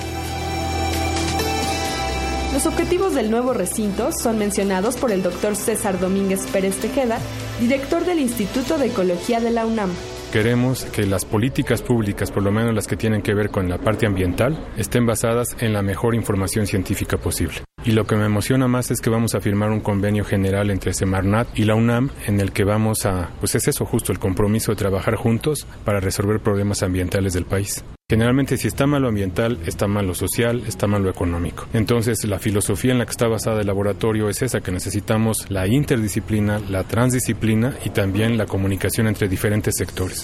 Los 2.52 2.66
objetivos 2.66 3.16
del 3.16 3.32
nuevo 3.32 3.54
recinto 3.54 4.12
son 4.12 4.38
mencionados 4.38 4.98
por 4.98 5.14
el 5.14 5.24
doctor 5.24 5.56
César 5.56 5.98
Domínguez 5.98 6.46
Pérez 6.52 6.76
Tejeda, 6.78 7.20
director 7.62 8.04
del 8.04 8.20
Instituto 8.20 8.78
de 8.78 8.88
Ecología 8.88 9.40
de 9.40 9.52
la 9.52 9.66
UNAM. 9.66 9.92
Queremos 10.34 10.86
que 10.86 11.06
las 11.06 11.26
políticas 11.26 11.84
públicas, 11.84 12.32
por 12.32 12.42
lo 12.42 12.52
menos 12.52 12.74
las 12.74 12.88
que 12.88 12.98
tienen 12.98 13.22
que 13.22 13.36
ver 13.36 13.52
con 13.52 13.70
la 13.70 13.78
parte 13.78 14.08
ambiental, 14.08 14.68
estén 14.78 15.06
basadas 15.06 15.56
en 15.60 15.74
la 15.74 15.84
mejor 15.84 16.16
información 16.16 16.66
científica 16.66 17.18
posible. 17.18 17.58
Y 17.86 17.92
lo 17.92 18.06
que 18.06 18.16
me 18.16 18.26
emociona 18.26 18.68
más 18.68 18.90
es 18.90 19.00
que 19.00 19.12
vamos 19.12 19.36
a 19.36 19.42
firmar 19.42 19.70
un 19.70 19.82
convenio 19.82 20.26
general 20.26 20.72
entre 20.72 20.96
Semarnat 20.96 21.48
y 21.54 21.66
la 21.66 21.76
UNAM 21.76 22.10
en 22.26 22.40
el 22.40 22.52
que 22.52 22.64
vamos 22.64 23.06
a, 23.06 23.30
pues 23.40 23.54
es 23.54 23.68
eso 23.68 23.86
justo, 23.86 24.12
el 24.12 24.18
compromiso 24.18 24.72
de 24.72 24.78
trabajar 24.78 25.18
juntos 25.18 25.68
para 25.86 26.00
resolver 26.00 26.40
problemas 26.40 26.82
ambientales 26.82 27.34
del 27.34 27.46
país. 27.46 27.86
Generalmente 28.14 28.58
si 28.58 28.68
está 28.68 28.86
mal 28.86 29.02
lo 29.02 29.08
ambiental, 29.08 29.58
está 29.66 29.88
mal 29.88 30.06
lo 30.06 30.14
social, 30.14 30.62
está 30.68 30.86
mal 30.86 31.02
lo 31.02 31.10
económico. 31.10 31.66
Entonces 31.74 32.24
la 32.26 32.38
filosofía 32.38 32.92
en 32.92 33.00
la 33.00 33.06
que 33.06 33.12
está 33.12 33.28
basada 33.28 33.62
el 33.62 33.66
laboratorio 33.66 34.30
es 34.30 34.44
esa, 34.44 34.62
que 34.62 34.72
necesitamos 34.72 35.50
la 35.50 35.66
interdisciplina, 35.66 36.60
la 36.60 36.84
transdisciplina 36.84 37.74
y 37.84 37.90
también 37.90 38.38
la 38.38 38.46
comunicación 38.46 39.08
entre 39.08 39.28
diferentes 39.28 39.74
sectores. 39.76 40.24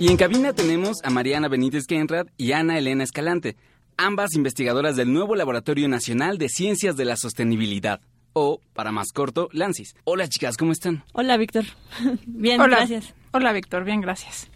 Y 0.00 0.08
en 0.08 0.16
cabina 0.16 0.54
tenemos 0.54 0.96
a 1.04 1.10
Mariana 1.10 1.48
Benítez 1.48 1.84
Genrad 1.86 2.28
y 2.38 2.52
Ana 2.52 2.78
Elena 2.78 3.04
Escalante 3.04 3.54
ambas 4.02 4.34
investigadoras 4.34 4.96
del 4.96 5.12
nuevo 5.12 5.36
Laboratorio 5.36 5.88
Nacional 5.88 6.36
de 6.36 6.48
Ciencias 6.48 6.96
de 6.96 7.04
la 7.04 7.16
Sostenibilidad, 7.16 8.00
o, 8.32 8.60
para 8.72 8.90
más 8.90 9.12
corto, 9.12 9.48
LANCIS. 9.52 9.94
Hola 10.04 10.28
chicas, 10.28 10.56
¿cómo 10.56 10.72
están? 10.72 11.04
Hola 11.12 11.36
Víctor. 11.36 11.64
bien, 12.26 12.60
Hola. 12.60 12.78
gracias. 12.78 13.14
Hola 13.30 13.52
Víctor, 13.52 13.84
bien, 13.84 14.00
gracias. 14.00 14.48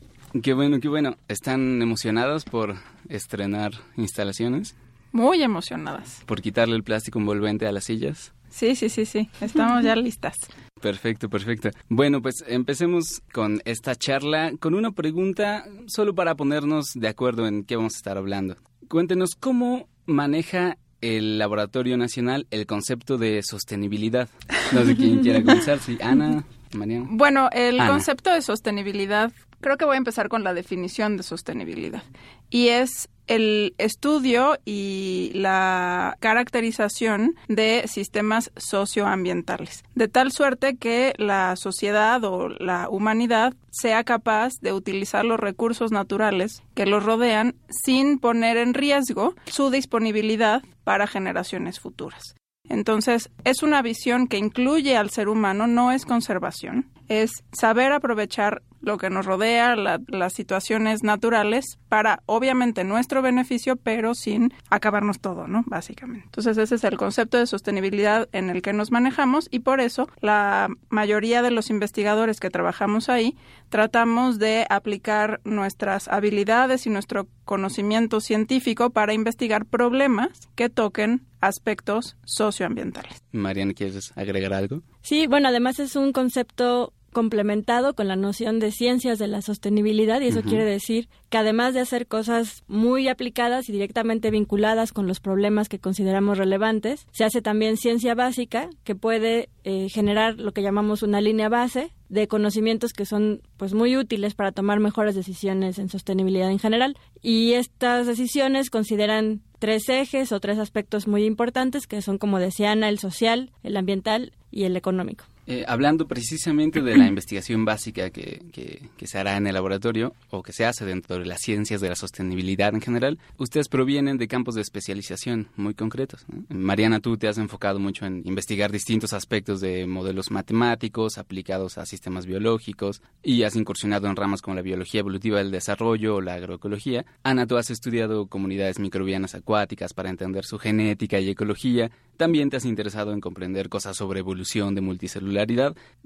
Qué 0.42 0.52
bueno, 0.52 0.80
qué 0.80 0.88
bueno. 0.88 1.16
¿Están 1.28 1.80
emocionadas 1.80 2.44
por 2.44 2.74
estrenar 3.08 3.72
instalaciones? 3.96 4.74
Muy 5.12 5.42
emocionadas. 5.42 6.22
¿Por 6.26 6.42
quitarle 6.42 6.74
el 6.74 6.82
plástico 6.82 7.20
envolvente 7.20 7.66
a 7.66 7.72
las 7.72 7.84
sillas? 7.84 8.34
Sí, 8.50 8.74
sí, 8.74 8.88
sí, 8.88 9.06
sí. 9.06 9.30
Estamos 9.40 9.84
ya 9.84 9.94
listas. 9.94 10.36
Perfecto, 10.80 11.30
perfecto. 11.30 11.70
Bueno, 11.88 12.20
pues 12.20 12.44
empecemos 12.46 13.22
con 13.32 13.62
esta 13.64 13.96
charla 13.96 14.52
con 14.60 14.74
una 14.74 14.90
pregunta 14.92 15.64
solo 15.86 16.14
para 16.14 16.34
ponernos 16.34 16.92
de 16.94 17.08
acuerdo 17.08 17.46
en 17.46 17.64
qué 17.64 17.76
vamos 17.76 17.94
a 17.94 17.96
estar 17.96 18.18
hablando. 18.18 18.56
Cuéntenos 18.88 19.34
cómo 19.34 19.88
maneja 20.06 20.78
el 21.00 21.38
Laboratorio 21.38 21.96
Nacional 21.96 22.46
el 22.50 22.66
concepto 22.66 23.18
de 23.18 23.42
sostenibilidad. 23.42 24.28
No 24.72 24.84
sé 24.84 24.96
quién 24.96 25.20
quiere 25.20 25.42
comenzar, 25.44 25.78
si 25.78 25.98
Ana, 26.00 26.44
Mariana. 26.74 27.06
Bueno, 27.10 27.48
el 27.52 27.80
Ana. 27.80 27.90
concepto 27.90 28.32
de 28.32 28.42
sostenibilidad, 28.42 29.32
creo 29.60 29.76
que 29.76 29.84
voy 29.84 29.94
a 29.94 29.98
empezar 29.98 30.28
con 30.28 30.44
la 30.44 30.54
definición 30.54 31.16
de 31.16 31.22
sostenibilidad. 31.22 32.02
Y 32.50 32.68
es 32.68 33.08
el 33.26 33.74
estudio 33.78 34.56
y 34.64 35.32
la 35.34 36.16
caracterización 36.20 37.34
de 37.48 37.84
sistemas 37.86 38.52
socioambientales, 38.56 39.84
de 39.94 40.08
tal 40.08 40.32
suerte 40.32 40.76
que 40.76 41.14
la 41.18 41.56
sociedad 41.56 42.22
o 42.24 42.48
la 42.48 42.88
humanidad 42.88 43.54
sea 43.70 44.04
capaz 44.04 44.54
de 44.60 44.72
utilizar 44.72 45.24
los 45.24 45.40
recursos 45.40 45.90
naturales 45.90 46.62
que 46.74 46.86
los 46.86 47.04
rodean 47.04 47.56
sin 47.68 48.18
poner 48.18 48.56
en 48.56 48.74
riesgo 48.74 49.34
su 49.46 49.70
disponibilidad 49.70 50.62
para 50.84 51.06
generaciones 51.06 51.80
futuras. 51.80 52.36
Entonces, 52.68 53.30
es 53.44 53.62
una 53.62 53.82
visión 53.82 54.26
que 54.26 54.38
incluye 54.38 54.96
al 54.96 55.10
ser 55.10 55.28
humano, 55.28 55.66
no 55.66 55.92
es 55.92 56.04
conservación, 56.04 56.90
es 57.08 57.30
saber 57.52 57.92
aprovechar 57.92 58.62
lo 58.86 58.96
que 58.96 59.10
nos 59.10 59.26
rodea, 59.26 59.76
la- 59.76 60.00
las 60.08 60.32
situaciones 60.32 61.02
naturales, 61.02 61.78
para 61.88 62.22
obviamente 62.26 62.84
nuestro 62.84 63.20
beneficio, 63.20 63.76
pero 63.76 64.14
sin 64.14 64.54
acabarnos 64.70 65.20
todo, 65.20 65.46
¿no? 65.46 65.64
Básicamente. 65.66 66.24
Entonces, 66.24 66.56
ese 66.56 66.76
es 66.76 66.84
el 66.84 66.96
concepto 66.96 67.36
de 67.36 67.46
sostenibilidad 67.46 68.28
en 68.32 68.48
el 68.48 68.62
que 68.62 68.72
nos 68.72 68.90
manejamos 68.90 69.48
y 69.50 69.58
por 69.58 69.80
eso 69.80 70.08
la 70.20 70.68
mayoría 70.88 71.42
de 71.42 71.50
los 71.50 71.68
investigadores 71.68 72.40
que 72.40 72.48
trabajamos 72.48 73.08
ahí 73.08 73.36
tratamos 73.68 74.38
de 74.38 74.66
aplicar 74.70 75.40
nuestras 75.44 76.08
habilidades 76.08 76.86
y 76.86 76.90
nuestro 76.90 77.26
conocimiento 77.44 78.20
científico 78.20 78.90
para 78.90 79.12
investigar 79.12 79.66
problemas 79.66 80.28
que 80.54 80.68
toquen 80.70 81.26
aspectos 81.40 82.16
socioambientales. 82.24 83.22
Mariana, 83.32 83.74
¿quieres 83.74 84.12
agregar 84.16 84.52
algo? 84.54 84.82
Sí, 85.02 85.26
bueno, 85.26 85.48
además 85.48 85.78
es 85.78 85.94
un 85.96 86.12
concepto 86.12 86.92
complementado 87.16 87.94
con 87.94 88.08
la 88.08 88.16
noción 88.16 88.58
de 88.58 88.70
ciencias 88.70 89.18
de 89.18 89.26
la 89.26 89.40
sostenibilidad 89.40 90.20
y 90.20 90.26
eso 90.26 90.42
quiere 90.42 90.66
decir 90.66 91.08
que 91.30 91.38
además 91.38 91.72
de 91.72 91.80
hacer 91.80 92.06
cosas 92.06 92.62
muy 92.68 93.08
aplicadas 93.08 93.70
y 93.70 93.72
directamente 93.72 94.30
vinculadas 94.30 94.92
con 94.92 95.06
los 95.06 95.18
problemas 95.18 95.70
que 95.70 95.78
consideramos 95.78 96.36
relevantes, 96.36 97.06
se 97.12 97.24
hace 97.24 97.40
también 97.40 97.78
ciencia 97.78 98.14
básica 98.14 98.68
que 98.84 98.94
puede 98.94 99.48
eh, 99.64 99.88
generar 99.88 100.34
lo 100.34 100.52
que 100.52 100.60
llamamos 100.60 101.02
una 101.02 101.22
línea 101.22 101.48
base 101.48 101.90
de 102.10 102.28
conocimientos 102.28 102.92
que 102.92 103.06
son 103.06 103.40
pues 103.56 103.72
muy 103.72 103.96
útiles 103.96 104.34
para 104.34 104.52
tomar 104.52 104.78
mejores 104.78 105.14
decisiones 105.14 105.78
en 105.78 105.88
sostenibilidad 105.88 106.50
en 106.50 106.58
general 106.58 106.98
y 107.22 107.54
estas 107.54 108.06
decisiones 108.06 108.68
consideran 108.68 109.40
tres 109.58 109.88
ejes 109.88 110.32
o 110.32 110.40
tres 110.40 110.58
aspectos 110.58 111.08
muy 111.08 111.24
importantes 111.24 111.86
que 111.86 112.02
son, 112.02 112.18
como 112.18 112.38
decía 112.40 112.72
Ana, 112.72 112.90
el 112.90 112.98
social, 112.98 113.52
el 113.62 113.78
ambiental 113.78 114.34
y 114.50 114.64
el 114.64 114.76
económico. 114.76 115.24
Eh, 115.48 115.64
hablando 115.68 116.08
precisamente 116.08 116.82
de 116.82 116.96
la 116.96 117.06
investigación 117.08 117.64
básica 117.64 118.10
que, 118.10 118.42
que, 118.52 119.06
se 119.06 119.18
hará 119.18 119.36
en 119.36 119.46
el 119.46 119.54
laboratorio 119.54 120.14
o 120.30 120.42
que 120.42 120.52
se 120.52 120.64
hace 120.64 120.84
dentro 120.84 121.18
de 121.18 121.24
las 121.24 121.40
ciencias 121.40 121.80
de 121.80 121.88
la 121.88 121.94
sostenibilidad 121.94 122.74
en 122.74 122.80
general, 122.80 123.18
ustedes 123.38 123.68
provienen 123.68 124.18
de 124.18 124.26
campos 124.26 124.56
de 124.56 124.62
especialización 124.62 125.48
muy 125.56 125.74
concretos. 125.74 126.26
Mariana, 126.48 126.98
tú 126.98 127.16
te 127.16 127.28
has 127.28 127.38
enfocado 127.38 127.78
mucho 127.78 128.04
en 128.04 128.22
investigar 128.24 128.72
distintos 128.72 129.12
aspectos 129.12 129.60
de 129.60 129.86
modelos 129.86 130.32
matemáticos 130.32 131.18
aplicados 131.18 131.78
a 131.78 131.86
sistemas 131.86 132.26
biológicos 132.26 133.00
y 133.22 133.44
has 133.44 133.54
incursionado 133.54 134.08
en 134.08 134.16
ramas 134.16 134.42
como 134.42 134.56
la 134.56 134.62
biología 134.62 135.00
evolutiva 135.00 135.38
del 135.38 135.52
desarrollo 135.52 136.16
o 136.16 136.20
la 136.20 136.34
agroecología. 136.34 137.06
Ana, 137.22 137.46
tú 137.46 137.56
has 137.56 137.70
estudiado 137.70 138.26
comunidades 138.26 138.80
microbianas 138.80 139.36
acuáticas 139.36 139.94
para 139.94 140.10
entender 140.10 140.44
su 140.44 140.58
genética 140.58 141.20
y 141.20 141.30
ecología. 141.30 141.92
También 142.16 142.50
te 142.50 142.56
has 142.56 142.64
interesado 142.64 143.12
en 143.12 143.20
comprender 143.20 143.68
cosas 143.68 143.96
sobre 143.96 144.20
evolución 144.20 144.74
de 144.74 144.80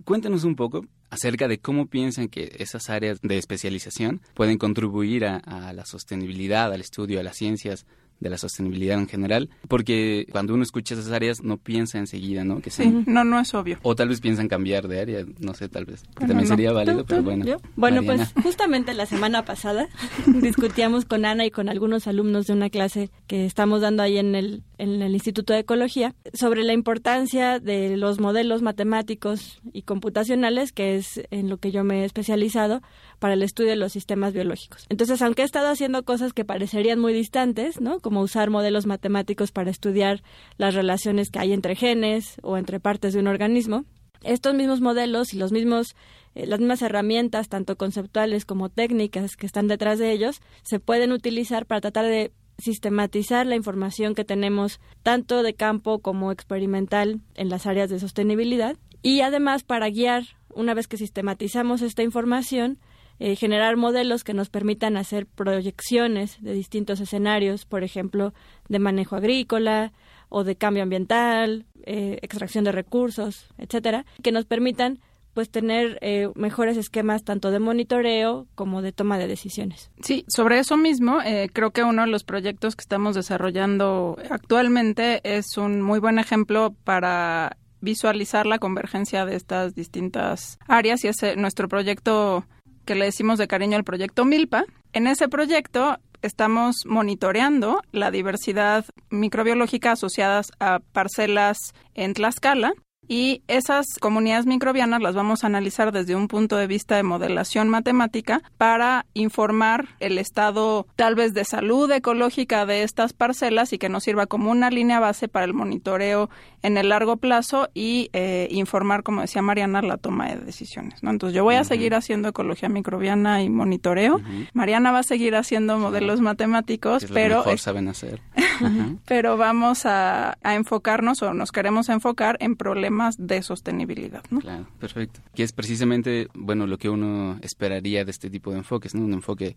Cuéntanos 0.04 0.44
un 0.44 0.56
poco 0.56 0.87
acerca 1.10 1.49
de 1.49 1.58
cómo 1.58 1.87
piensan 1.87 2.28
que 2.28 2.56
esas 2.58 2.88
áreas 2.90 3.20
de 3.20 3.38
especialización 3.38 4.20
pueden 4.34 4.58
contribuir 4.58 5.25
a, 5.25 5.38
a 5.38 5.72
la 5.72 5.84
sostenibilidad, 5.84 6.72
al 6.72 6.80
estudio 6.80 7.18
de 7.18 7.25
las 7.25 7.37
ciencias 7.37 7.87
de 8.20 8.30
la 8.30 8.38
sostenibilidad 8.38 8.98
en 8.98 9.08
general, 9.08 9.50
porque 9.68 10.26
cuando 10.30 10.54
uno 10.54 10.62
escucha 10.62 10.94
esas 10.94 11.10
áreas 11.10 11.42
no 11.42 11.56
piensa 11.56 11.98
enseguida, 11.98 12.44
¿no? 12.44 12.60
Que 12.60 12.70
sí, 12.70 13.02
no, 13.06 13.24
no 13.24 13.40
es 13.40 13.52
obvio. 13.54 13.78
O 13.82 13.96
tal 13.96 14.08
vez 14.08 14.20
piensan 14.20 14.48
cambiar 14.48 14.88
de 14.88 15.00
área, 15.00 15.24
no 15.38 15.54
sé, 15.54 15.68
tal 15.68 15.86
vez, 15.86 16.04
que 16.18 16.26
también 16.26 16.46
sería 16.46 16.72
válido, 16.72 17.04
pero 17.04 17.22
bueno. 17.22 17.44
Bueno, 17.76 18.02
pues 18.02 18.32
justamente 18.42 18.94
la 18.94 19.06
semana 19.06 19.44
pasada 19.44 19.88
discutíamos 20.26 21.04
con 21.04 21.24
Ana 21.24 21.46
y 21.46 21.50
con 21.50 21.68
algunos 21.68 22.06
alumnos 22.06 22.46
de 22.46 22.52
una 22.52 22.70
clase 22.70 23.10
que 23.26 23.46
estamos 23.46 23.80
dando 23.80 24.02
ahí 24.02 24.18
en 24.18 24.34
el, 24.34 24.62
en 24.78 25.02
el 25.02 25.12
Instituto 25.14 25.52
de 25.52 25.60
Ecología 25.60 26.14
sobre 26.34 26.62
la 26.62 26.72
importancia 26.72 27.58
de 27.58 27.96
los 27.96 28.20
modelos 28.20 28.62
matemáticos 28.62 29.60
y 29.72 29.82
computacionales, 29.82 30.72
que 30.72 30.96
es 30.96 31.22
en 31.30 31.48
lo 31.48 31.56
que 31.56 31.70
yo 31.70 31.84
me 31.84 32.02
he 32.02 32.04
especializado, 32.04 32.82
para 33.20 33.34
el 33.34 33.42
estudio 33.44 33.70
de 33.70 33.76
los 33.76 33.92
sistemas 33.92 34.32
biológicos. 34.32 34.86
Entonces, 34.88 35.22
aunque 35.22 35.42
he 35.42 35.44
estado 35.44 35.68
haciendo 35.68 36.02
cosas 36.02 36.32
que 36.32 36.44
parecerían 36.44 36.98
muy 36.98 37.12
distantes, 37.12 37.80
¿no? 37.80 38.00
Como 38.00 38.22
usar 38.22 38.50
modelos 38.50 38.86
matemáticos 38.86 39.52
para 39.52 39.70
estudiar 39.70 40.22
las 40.58 40.74
relaciones 40.74 41.30
que 41.30 41.38
hay 41.38 41.52
entre 41.52 41.76
genes 41.76 42.40
o 42.42 42.56
entre 42.56 42.80
partes 42.80 43.12
de 43.12 43.20
un 43.20 43.28
organismo, 43.28 43.84
estos 44.24 44.54
mismos 44.54 44.80
modelos 44.80 45.32
y 45.32 45.38
los 45.38 45.52
mismos 45.52 45.94
eh, 46.34 46.46
las 46.46 46.60
mismas 46.60 46.82
herramientas, 46.82 47.48
tanto 47.48 47.76
conceptuales 47.76 48.44
como 48.44 48.68
técnicas 48.68 49.36
que 49.36 49.46
están 49.46 49.68
detrás 49.68 49.98
de 49.98 50.12
ellos, 50.12 50.40
se 50.62 50.78
pueden 50.78 51.12
utilizar 51.12 51.66
para 51.66 51.80
tratar 51.80 52.06
de 52.06 52.32
sistematizar 52.58 53.46
la 53.46 53.56
información 53.56 54.14
que 54.14 54.24
tenemos 54.24 54.80
tanto 55.02 55.42
de 55.42 55.54
campo 55.54 56.00
como 56.00 56.30
experimental 56.30 57.20
en 57.34 57.48
las 57.48 57.66
áreas 57.66 57.90
de 57.90 57.98
sostenibilidad 57.98 58.76
y 59.02 59.22
además 59.22 59.64
para 59.64 59.88
guiar, 59.88 60.24
una 60.54 60.74
vez 60.74 60.86
que 60.86 60.98
sistematizamos 60.98 61.80
esta 61.82 62.02
información, 62.02 62.78
eh, 63.22 63.36
generar 63.36 63.76
modelos 63.76 64.24
que 64.24 64.32
nos 64.32 64.48
permitan 64.48 64.96
hacer 64.96 65.26
proyecciones 65.26 66.42
de 66.42 66.54
distintos 66.54 67.00
escenarios, 67.00 67.66
por 67.66 67.84
ejemplo, 67.84 68.32
de 68.70 68.78
manejo 68.78 69.14
agrícola 69.14 69.92
o 70.30 70.42
de 70.42 70.56
cambio 70.56 70.82
ambiental, 70.82 71.66
eh, 71.84 72.18
extracción 72.22 72.64
de 72.64 72.72
recursos, 72.72 73.46
etcétera, 73.58 74.06
que 74.22 74.32
nos 74.32 74.46
permitan 74.46 75.00
pues 75.34 75.50
tener 75.50 75.98
eh, 76.00 76.30
mejores 76.34 76.78
esquemas 76.78 77.22
tanto 77.22 77.50
de 77.50 77.58
monitoreo 77.58 78.46
como 78.54 78.80
de 78.80 78.92
toma 78.92 79.18
de 79.18 79.28
decisiones. 79.28 79.90
Sí, 80.00 80.24
sobre 80.26 80.58
eso 80.58 80.78
mismo, 80.78 81.18
creo 81.52 81.72
que 81.72 81.84
uno 81.84 82.02
de 82.02 82.08
los 82.08 82.24
proyectos 82.24 82.74
que 82.74 82.82
estamos 82.82 83.14
desarrollando 83.14 84.16
actualmente 84.30 85.20
es 85.24 85.58
un 85.58 85.82
muy 85.82 86.00
buen 86.00 86.18
ejemplo 86.18 86.74
para 86.84 87.58
visualizar 87.82 88.46
la 88.46 88.58
convergencia 88.58 89.26
de 89.26 89.36
estas 89.36 89.74
distintas 89.74 90.58
áreas 90.66 91.04
y 91.04 91.08
es 91.08 91.16
nuestro 91.36 91.68
proyecto 91.68 92.47
que 92.90 92.96
le 92.96 93.04
decimos 93.04 93.38
de 93.38 93.46
cariño 93.46 93.76
el 93.76 93.84
proyecto 93.84 94.24
Milpa. 94.24 94.64
En 94.92 95.06
ese 95.06 95.28
proyecto 95.28 95.98
estamos 96.22 96.78
monitoreando 96.86 97.84
la 97.92 98.10
diversidad 98.10 98.84
microbiológica 99.10 99.92
asociadas 99.92 100.50
a 100.58 100.80
parcelas 100.92 101.56
en 101.94 102.14
Tlaxcala 102.14 102.72
y 103.10 103.42
esas 103.49 103.86
comunidades 103.99 104.46
microbianas 104.46 105.02
las 105.02 105.16
vamos 105.16 105.42
a 105.42 105.49
analizar 105.49 105.90
desde 105.90 106.14
un 106.14 106.28
punto 106.28 106.56
de 106.56 106.68
vista 106.68 106.94
de 106.94 107.02
modelación 107.02 107.68
matemática 107.68 108.40
para 108.56 109.04
informar 109.14 109.88
el 109.99 110.16
estado 110.16 110.86
tal 110.94 111.16
vez 111.16 111.34
de 111.34 111.44
salud 111.44 111.90
ecológica 111.90 112.66
de 112.66 112.84
estas 112.84 113.12
parcelas 113.12 113.73
y 113.73 113.78
que 113.78 113.88
nos 113.88 114.04
sirva 114.04 114.26
como 114.26 114.52
una 114.52 114.70
línea 114.70 115.00
base 115.00 115.26
para 115.26 115.44
el 115.44 115.54
monitoreo 115.54 116.30
en 116.62 116.78
el 116.78 116.90
largo 116.90 117.16
plazo 117.16 117.68
y 117.75 118.10
eh, 118.12 118.46
informar, 118.52 119.02
como 119.02 119.23
decía 119.23 119.42
Mariana, 119.42 119.82
la 119.82 119.96
toma 119.96 120.28
de 120.28 120.36
decisiones. 120.36 121.02
¿no? 121.02 121.10
Entonces 121.10 121.34
yo 121.34 121.42
voy 121.42 121.56
a 121.56 121.64
seguir 121.64 121.96
haciendo 121.96 122.28
ecología 122.28 122.68
microbiana 122.68 123.42
y 123.42 123.50
monitoreo. 123.50 124.20
Mariana 124.52 124.92
va 124.92 125.00
a 125.00 125.02
seguir 125.02 125.34
haciendo 125.34 125.78
modelos 125.78 126.20
matemáticos, 126.20 127.06
pero... 127.12 127.38
Mejor 127.38 127.58
saben 127.58 127.88
hacer. 127.88 128.20
pero 129.06 129.36
vamos 129.36 129.86
a, 129.86 130.38
a 130.42 130.54
enfocarnos 130.54 131.23
o 131.23 131.34
nos 131.34 131.52
queremos 131.52 131.88
enfocar 131.88 132.36
en 132.40 132.56
problemas 132.56 133.16
de 133.18 133.42
sostenibilidad. 133.42 134.23
¿no? 134.30 134.40
Claro, 134.40 134.66
perfecto. 134.78 135.20
Que 135.34 135.42
es 135.42 135.52
precisamente, 135.52 136.28
bueno, 136.34 136.66
lo 136.66 136.78
que 136.78 136.88
uno 136.88 137.38
esperaría 137.42 138.04
de 138.04 138.10
este 138.10 138.30
tipo 138.30 138.50
de 138.50 138.58
enfoques, 138.58 138.94
¿no? 138.94 139.04
Un 139.04 139.14
enfoque 139.14 139.56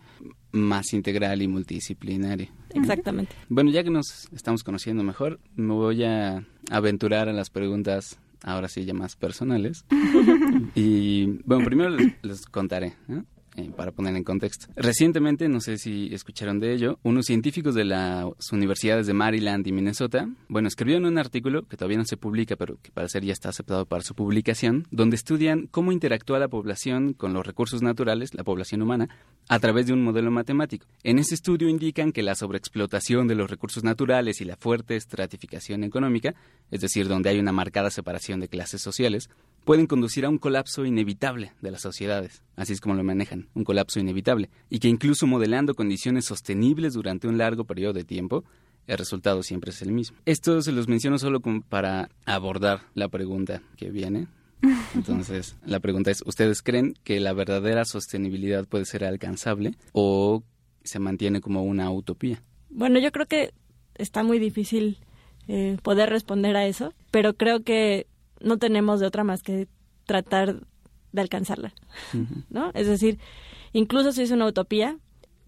más 0.51 0.93
integral 0.93 1.41
y 1.41 1.47
multidisciplinario. 1.47 2.49
Exactamente. 2.73 3.35
Bueno, 3.49 3.71
ya 3.71 3.83
que 3.83 3.89
nos 3.89 4.29
estamos 4.33 4.63
conociendo 4.63 5.03
mejor, 5.03 5.39
me 5.55 5.73
voy 5.73 6.03
a 6.03 6.43
aventurar 6.71 7.29
a 7.29 7.33
las 7.33 7.49
preguntas 7.49 8.19
ahora 8.43 8.67
sí 8.67 8.85
ya 8.85 8.93
más 8.93 9.15
personales. 9.15 9.85
y 10.75 11.25
bueno, 11.45 11.65
primero 11.65 11.89
les, 12.21 12.45
contaré. 12.45 12.93
¿no? 13.07 13.25
Eh, 13.55 13.69
para 13.75 13.91
poner 13.91 14.15
en 14.15 14.23
contexto. 14.23 14.65
Recientemente, 14.75 15.47
no 15.47 15.61
sé 15.61 15.77
si 15.77 16.11
escucharon 16.11 16.59
de 16.59 16.73
ello, 16.73 16.97
unos 17.03 17.27
científicos 17.27 17.75
de 17.75 17.85
las 17.85 18.51
universidades 18.51 19.05
de 19.05 19.13
Maryland 19.13 19.67
y 19.67 19.71
Minnesota, 19.71 20.27
bueno, 20.47 20.67
escribieron 20.67 21.05
un 21.05 21.19
artículo 21.19 21.67
que 21.67 21.77
todavía 21.77 21.99
no 21.99 22.05
se 22.05 22.17
publica, 22.17 22.55
pero 22.55 22.79
que 22.81 22.91
parece 22.91 23.21
ya 23.21 23.31
está 23.31 23.49
aceptado 23.49 23.85
para 23.85 24.03
su 24.03 24.15
publicación, 24.15 24.87
donde 24.89 25.15
estudian 25.15 25.67
cómo 25.67 25.91
interactúa 25.91 26.39
la 26.39 26.47
población 26.47 27.13
con 27.13 27.33
los 27.33 27.45
recursos 27.45 27.83
naturales, 27.83 28.33
la 28.33 28.43
población 28.43 28.81
humana, 28.81 29.09
a 29.47 29.59
través 29.59 29.85
de 29.85 29.93
un 29.93 30.03
modelo 30.03 30.31
matemático. 30.31 30.87
En 31.03 31.19
ese 31.19 31.35
estudio 31.35 31.69
indican 31.69 32.11
que 32.11 32.23
la 32.23 32.33
sobreexplotación 32.33 33.27
de 33.27 33.35
los 33.35 33.51
recursos 33.51 33.83
naturales 33.83 34.41
y 34.41 34.45
la 34.45 34.57
fuerte 34.57 34.95
estratificación 34.95 35.83
económica, 35.83 36.33
es 36.71 36.81
decir, 36.81 37.07
donde 37.07 37.29
hay 37.29 37.39
una 37.39 37.51
marcada 37.51 37.91
separación 37.91 38.39
de 38.39 38.47
clases 38.47 38.81
sociales, 38.81 39.29
pueden 39.63 39.87
conducir 39.87 40.25
a 40.25 40.29
un 40.29 40.37
colapso 40.37 40.85
inevitable 40.85 41.53
de 41.61 41.71
las 41.71 41.81
sociedades. 41.81 42.41
Así 42.55 42.73
es 42.73 42.81
como 42.81 42.95
lo 42.95 43.03
manejan, 43.03 43.42
un 43.53 43.63
colapso 43.63 43.99
inevitable. 43.99 44.49
Y 44.69 44.79
que 44.79 44.88
incluso 44.88 45.27
modelando 45.27 45.75
condiciones 45.75 46.25
sostenibles 46.25 46.93
durante 46.93 47.27
un 47.27 47.38
largo 47.38 47.65
periodo 47.65 47.93
de 47.93 48.03
tiempo, 48.03 48.43
el 48.88 48.97
resultado 48.97 49.43
siempre 49.43 49.71
es 49.71 49.82
el 49.82 49.91
mismo. 49.91 50.17
Esto 50.25 50.62
se 50.62 50.71
los 50.71 50.88
menciono 50.88 51.17
solo 51.17 51.39
como 51.39 51.62
para 51.62 52.10
abordar 52.25 52.82
la 52.93 53.08
pregunta 53.08 53.62
que 53.77 53.91
viene. 53.91 54.27
Entonces, 54.95 55.56
la 55.65 55.79
pregunta 55.79 56.12
es, 56.12 56.23
¿ustedes 56.25 56.62
creen 56.62 56.95
que 57.03 57.19
la 57.19 57.34
verdadera 57.34 57.86
sostenibilidad 57.86 58.65
puede 58.67 58.86
ser 58.86 59.03
alcanzable 59.03 59.75
o 59.91 60.43
se 60.84 60.99
mantiene 60.99 61.41
como 61.41 61.63
una 61.63 61.91
utopía? 61.91 62.41
Bueno, 62.69 62.99
yo 62.99 63.12
creo 63.12 63.25
que 63.25 63.53
está 63.95 64.23
muy 64.23 64.39
difícil 64.39 64.97
eh, 65.47 65.77
poder 65.82 66.10
responder 66.10 66.56
a 66.56 66.65
eso, 66.65 66.93
pero 67.12 67.36
creo 67.36 67.63
que 67.63 68.08
no 68.41 68.58
tenemos 68.58 68.99
de 68.99 69.08
otra 69.08 69.23
más 69.23 69.43
que 69.43 69.67
tratar 70.06 70.65
de 71.13 71.21
alcanzarla, 71.21 71.73
¿no? 72.49 72.71
Es 72.73 72.88
decir, 72.88 73.19
incluso 73.71 74.12
si 74.12 74.23
es 74.23 74.32
una 74.32 74.45
utopía, 74.45 74.97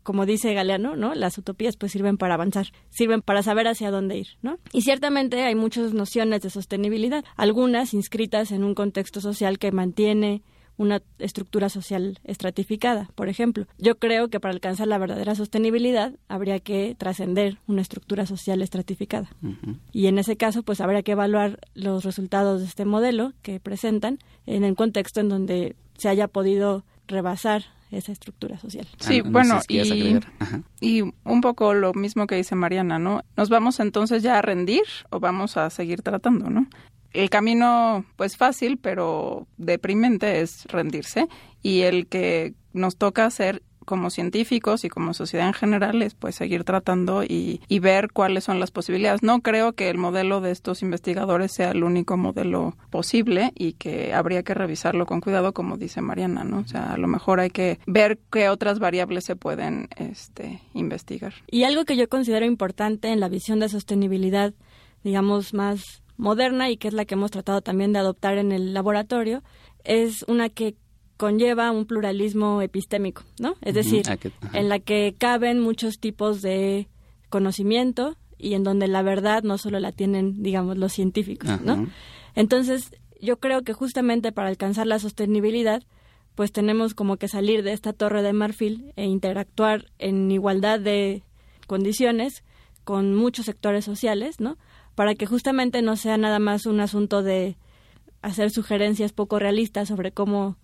como 0.04 0.26
dice 0.26 0.54
Galeano, 0.54 0.96
¿no? 0.96 1.16
Las 1.16 1.38
utopías 1.38 1.76
pues 1.76 1.92
sirven 1.92 2.18
para 2.18 2.36
avanzar, 2.36 2.68
sirven 2.90 3.22
para 3.22 3.44
saber 3.44 3.68
hacia 3.68 3.92
dónde 3.92 4.18
ir, 4.18 4.28
¿no? 4.42 4.60
Y 4.72 4.84
ciertamente 4.84 5.44
hay 5.44 5.56
muchas 5.56 5.94
nociones 5.94 6.42
de 6.42 6.50
sostenibilidad, 6.50 7.26
algunas 7.36 7.94
inscritas 7.94 8.52
en 8.52 8.64
un 8.64 8.76
contexto 8.76 9.20
social 9.20 9.60
que 9.60 9.72
mantiene 9.72 10.44
una 10.78 11.02
estructura 11.20 11.70
social 11.70 12.20
estratificada, 12.24 13.10
por 13.16 13.30
ejemplo. 13.30 13.66
Yo 13.78 13.98
creo 13.98 14.30
que 14.30 14.40
para 14.40 14.54
alcanzar 14.54 14.88
la 14.88 14.98
verdadera 14.98 15.36
sostenibilidad 15.36 16.14
habría 16.28 16.60
que 16.60 16.96
trascender 16.98 17.60
una 17.68 17.82
estructura 17.82 18.26
social 18.26 18.62
estratificada. 18.62 19.30
Y 19.92 20.08
en 20.08 20.18
ese 20.18 20.38
caso, 20.38 20.64
pues 20.64 20.82
habría 20.82 21.04
que 21.04 21.14
evaluar 21.14 21.60
los 21.74 22.04
resultados 22.04 22.62
de 22.62 22.68
este 22.68 22.86
modelo 22.86 23.34
que 23.42 23.60
presentan 23.60 24.20
en 24.46 24.64
el 24.64 24.76
contexto 24.76 25.20
en 25.20 25.30
donde 25.30 25.76
se 25.98 26.10
haya 26.10 26.28
podido 26.28 26.84
rebasar 27.08 27.66
esa 27.92 28.12
estructura 28.12 28.58
social. 28.58 28.88
Sí, 29.00 29.22
ah, 29.24 29.28
bueno, 29.30 29.60
y, 29.68 30.20
y, 30.82 31.02
un 31.02 31.42
poco 31.42 31.74
lo 31.74 31.94
mismo 31.94 32.28
que 32.28 32.36
dice 32.36 32.56
Mariana, 32.56 33.00
¿no? 33.00 33.22
¿Nos 33.38 33.50
vamos 33.50 33.80
entonces 33.80 34.24
ya 34.24 34.38
a 34.38 34.42
rendir 34.42 34.84
o 35.12 35.20
vamos 35.20 35.56
a 35.58 35.70
seguir 35.70 36.02
tratando, 36.02 36.50
¿no? 36.50 36.68
El 37.16 37.30
camino, 37.30 38.06
pues 38.16 38.38
fácil, 38.38 38.78
pero 38.78 39.48
deprimente 39.58 40.42
es 40.42 40.66
rendirse 40.66 41.28
y 41.62 41.82
el 41.82 42.08
que 42.08 42.54
nos 42.74 42.98
toca 42.98 43.26
hacer 43.26 43.62
como 43.86 44.10
científicos 44.10 44.84
y 44.84 44.90
como 44.90 45.14
sociedad 45.14 45.48
en 45.48 45.54
general 45.54 46.02
es 46.02 46.16
pues 46.16 46.36
seguir 46.36 46.64
tratando 46.64 47.24
y, 47.24 47.62
y, 47.68 47.80
ver 47.80 48.12
cuáles 48.12 48.44
son 48.44 48.60
las 48.60 48.72
posibilidades. 48.72 49.24
No 49.24 49.42
creo 49.42 49.74
que 49.74 49.90
el 49.90 49.98
modelo 49.98 50.42
de 50.42 50.52
estos 50.52 50.82
investigadores 50.82 51.54
sea 51.54 51.72
el 51.72 51.84
único 51.84 52.18
modelo 52.18 52.76
posible 52.90 53.52
y 53.56 53.74
que 53.74 54.14
habría 54.14 54.44
que 54.44 54.54
revisarlo 54.54 55.06
con 55.06 55.22
cuidado, 55.22 55.54
como 55.54 55.78
dice 55.78 56.02
Mariana, 56.02 56.44
¿no? 56.44 56.60
O 56.60 56.68
sea, 56.68 56.94
a 56.94 56.98
lo 56.98 57.08
mejor 57.08 57.40
hay 57.40 57.52
que 57.52 57.80
ver 57.86 58.20
qué 58.32 58.50
otras 58.50 58.80
variables 58.80 59.24
se 59.24 59.36
pueden 59.36 59.88
este, 59.98 60.62
investigar. 60.74 61.34
Y 61.50 61.64
algo 61.64 61.86
que 61.86 61.96
yo 61.96 62.10
considero 62.10 62.46
importante 62.46 63.10
en 63.10 63.20
la 63.20 63.30
visión 63.30 63.60
de 63.60 63.70
sostenibilidad, 63.70 64.54
digamos, 65.04 65.54
más 65.54 66.02
moderna 66.18 66.70
y 66.70 66.78
que 66.78 66.88
es 66.88 66.94
la 66.94 67.06
que 67.06 67.16
hemos 67.16 67.32
tratado 67.32 67.62
también 67.62 67.94
de 67.94 68.00
adoptar 68.00 68.38
en 68.38 68.52
el 68.52 68.74
laboratorio, 68.74 69.44
es 69.84 70.24
una 70.28 70.50
que 70.50 70.76
conlleva 71.18 71.72
un 71.72 71.86
pluralismo 71.86 72.62
epistémico, 72.62 73.24
¿no? 73.40 73.56
Es 73.62 73.74
decir, 73.74 74.04
ah, 74.10 74.18
en 74.54 74.70
la 74.70 74.80
que 74.80 75.16
caben 75.18 75.60
muchos 75.60 76.00
tipos 76.00 76.42
de 76.42 76.88
conocimiento 77.30 78.18
y 78.38 78.54
en 78.54 78.64
donde 78.64 78.88
la 78.88 79.02
verdad 79.02 79.44
no 79.44 79.58
solo 79.58 79.80
la 79.80 79.92
tienen, 79.92 80.44
digamos, 80.44 80.78
los 80.78 80.92
científicos, 80.92 81.62
¿no? 81.62 81.88
Entonces, 82.36 82.92
yo 83.22 83.38
creo 83.40 83.62
que 83.62 83.74
justamente 83.74 84.32
para 84.32 84.50
alcanzar 84.50 84.88
la 84.88 85.00
sostenibilidad, 85.00 85.84
pues 86.36 86.52
tenemos 86.52 86.94
como 86.94 87.16
que 87.16 87.30
salir 87.30 87.64
de 87.64 87.72
esta 87.72 87.94
torre 87.94 88.22
de 88.22 88.34
marfil 88.34 88.92
e 88.98 89.06
interactuar 89.06 89.86
en 90.00 90.30
igualdad 90.32 90.80
de 90.80 91.24
condiciones 91.66 92.44
con 92.84 93.16
muchos 93.16 93.46
sectores 93.46 93.86
sociales, 93.86 94.40
¿no? 94.40 94.58
Para 94.96 95.16
que 95.16 95.26
justamente 95.26 95.82
no 95.82 95.96
sea 95.98 96.18
nada 96.18 96.40
más 96.40 96.66
un 96.66 96.80
asunto 96.80 97.22
de 97.22 97.58
hacer 98.22 98.50
sugerencias 98.50 99.12
poco 99.12 99.38
realistas 99.38 99.90
sobre 99.90 100.12
cómo 100.12 100.58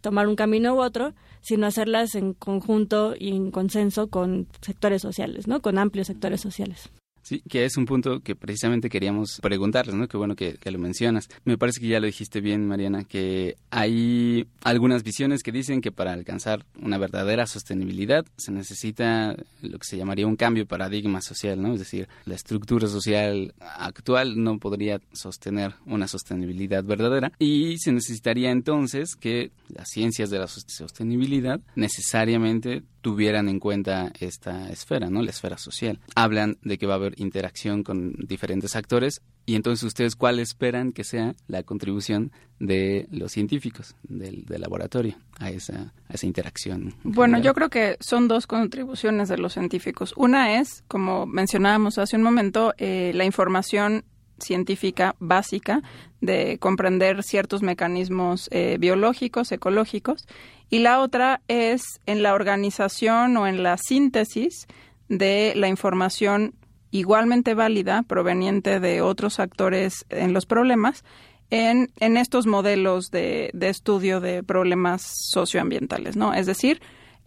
tomar 0.00 0.28
un 0.28 0.36
camino 0.36 0.74
u 0.74 0.80
otro, 0.80 1.14
sino 1.40 1.66
hacerlas 1.66 2.14
en 2.14 2.34
conjunto 2.34 3.14
y 3.18 3.30
en 3.30 3.50
consenso 3.50 4.08
con 4.08 4.46
sectores 4.60 5.02
sociales, 5.02 5.46
¿no? 5.46 5.60
Con 5.60 5.78
amplios 5.78 6.06
sectores 6.06 6.40
sociales. 6.40 6.90
Sí, 7.28 7.42
que 7.46 7.66
es 7.66 7.76
un 7.76 7.84
punto 7.84 8.20
que 8.20 8.34
precisamente 8.34 8.88
queríamos 8.88 9.38
preguntarles, 9.42 9.94
¿no? 9.94 10.08
Qué 10.08 10.16
bueno 10.16 10.34
que, 10.34 10.56
lo 10.64 10.78
mencionas. 10.78 11.28
Me 11.44 11.58
parece 11.58 11.78
que 11.78 11.88
ya 11.88 12.00
lo 12.00 12.06
dijiste 12.06 12.40
bien, 12.40 12.66
Mariana, 12.66 13.04
que 13.04 13.56
hay 13.68 14.46
algunas 14.64 15.02
visiones 15.02 15.42
que 15.42 15.52
dicen 15.52 15.82
que 15.82 15.92
para 15.92 16.14
alcanzar 16.14 16.64
una 16.80 16.96
verdadera 16.96 17.46
sostenibilidad 17.46 18.24
se 18.38 18.50
necesita 18.50 19.36
lo 19.60 19.78
que 19.78 19.84
se 19.84 19.98
llamaría 19.98 20.26
un 20.26 20.36
cambio 20.36 20.62
de 20.62 20.68
paradigma 20.68 21.20
social, 21.20 21.60
¿no? 21.60 21.74
Es 21.74 21.80
decir, 21.80 22.08
la 22.24 22.34
estructura 22.34 22.88
social 22.88 23.52
actual 23.60 24.42
no 24.42 24.58
podría 24.58 24.98
sostener 25.12 25.74
una 25.84 26.08
sostenibilidad 26.08 26.82
verdadera 26.82 27.32
y 27.38 27.76
se 27.76 27.92
necesitaría 27.92 28.50
entonces 28.50 29.16
que 29.16 29.50
las 29.68 29.90
ciencias 29.90 30.30
de 30.30 30.38
la 30.38 30.46
sostenibilidad 30.46 31.60
necesariamente 31.74 32.84
tuvieran 33.00 33.48
en 33.48 33.60
cuenta 33.60 34.12
esta 34.20 34.68
esfera, 34.70 35.10
¿no? 35.10 35.22
La 35.22 35.30
esfera 35.30 35.58
social. 35.58 36.00
Hablan 36.14 36.58
de 36.62 36.78
que 36.78 36.86
va 36.86 36.94
a 36.94 36.96
haber 36.96 37.20
interacción 37.20 37.82
con 37.82 38.12
diferentes 38.18 38.76
actores 38.76 39.22
y 39.46 39.54
entonces 39.54 39.84
ustedes 39.84 40.14
cuál 40.14 40.40
esperan 40.40 40.92
que 40.92 41.04
sea 41.04 41.34
la 41.46 41.62
contribución 41.62 42.32
de 42.58 43.06
los 43.10 43.32
científicos 43.32 43.96
del, 44.02 44.44
laboratorio 44.48 45.16
a 45.38 45.50
esa, 45.50 45.94
a 46.08 46.12
esa 46.12 46.26
interacción. 46.26 46.94
Bueno, 47.02 47.38
yo 47.38 47.54
creo 47.54 47.70
que 47.70 47.96
son 48.00 48.28
dos 48.28 48.46
contribuciones 48.46 49.28
de 49.28 49.38
los 49.38 49.54
científicos. 49.54 50.12
Una 50.16 50.60
es, 50.60 50.84
como 50.88 51.24
mencionábamos 51.26 51.98
hace 51.98 52.16
un 52.16 52.22
momento, 52.22 52.74
eh, 52.76 53.12
la 53.14 53.24
información 53.24 54.04
científica 54.40 55.14
básica 55.18 55.82
de 56.20 56.58
comprender 56.58 57.22
ciertos 57.22 57.62
mecanismos 57.62 58.48
eh, 58.50 58.76
biológicos, 58.78 59.52
ecológicos, 59.52 60.26
y 60.70 60.80
la 60.80 61.00
otra 61.00 61.40
es 61.48 61.82
en 62.06 62.22
la 62.22 62.34
organización 62.34 63.36
o 63.36 63.46
en 63.46 63.62
la 63.62 63.76
síntesis 63.78 64.66
de 65.08 65.52
la 65.56 65.68
información 65.68 66.54
igualmente 66.90 67.54
válida 67.54 68.02
proveniente 68.02 68.80
de 68.80 69.02
otros 69.02 69.40
actores 69.40 70.06
en 70.08 70.32
los 70.32 70.46
problemas 70.46 71.04
en, 71.50 71.90
en 72.00 72.16
estos 72.16 72.46
modelos 72.46 73.10
de, 73.10 73.50
de, 73.54 73.68
estudio 73.68 74.20
de 74.20 74.42
problemas 74.42 75.02
socioambientales, 75.30 76.16
¿no? 76.16 76.34
Es 76.34 76.46
decir, 76.46 76.80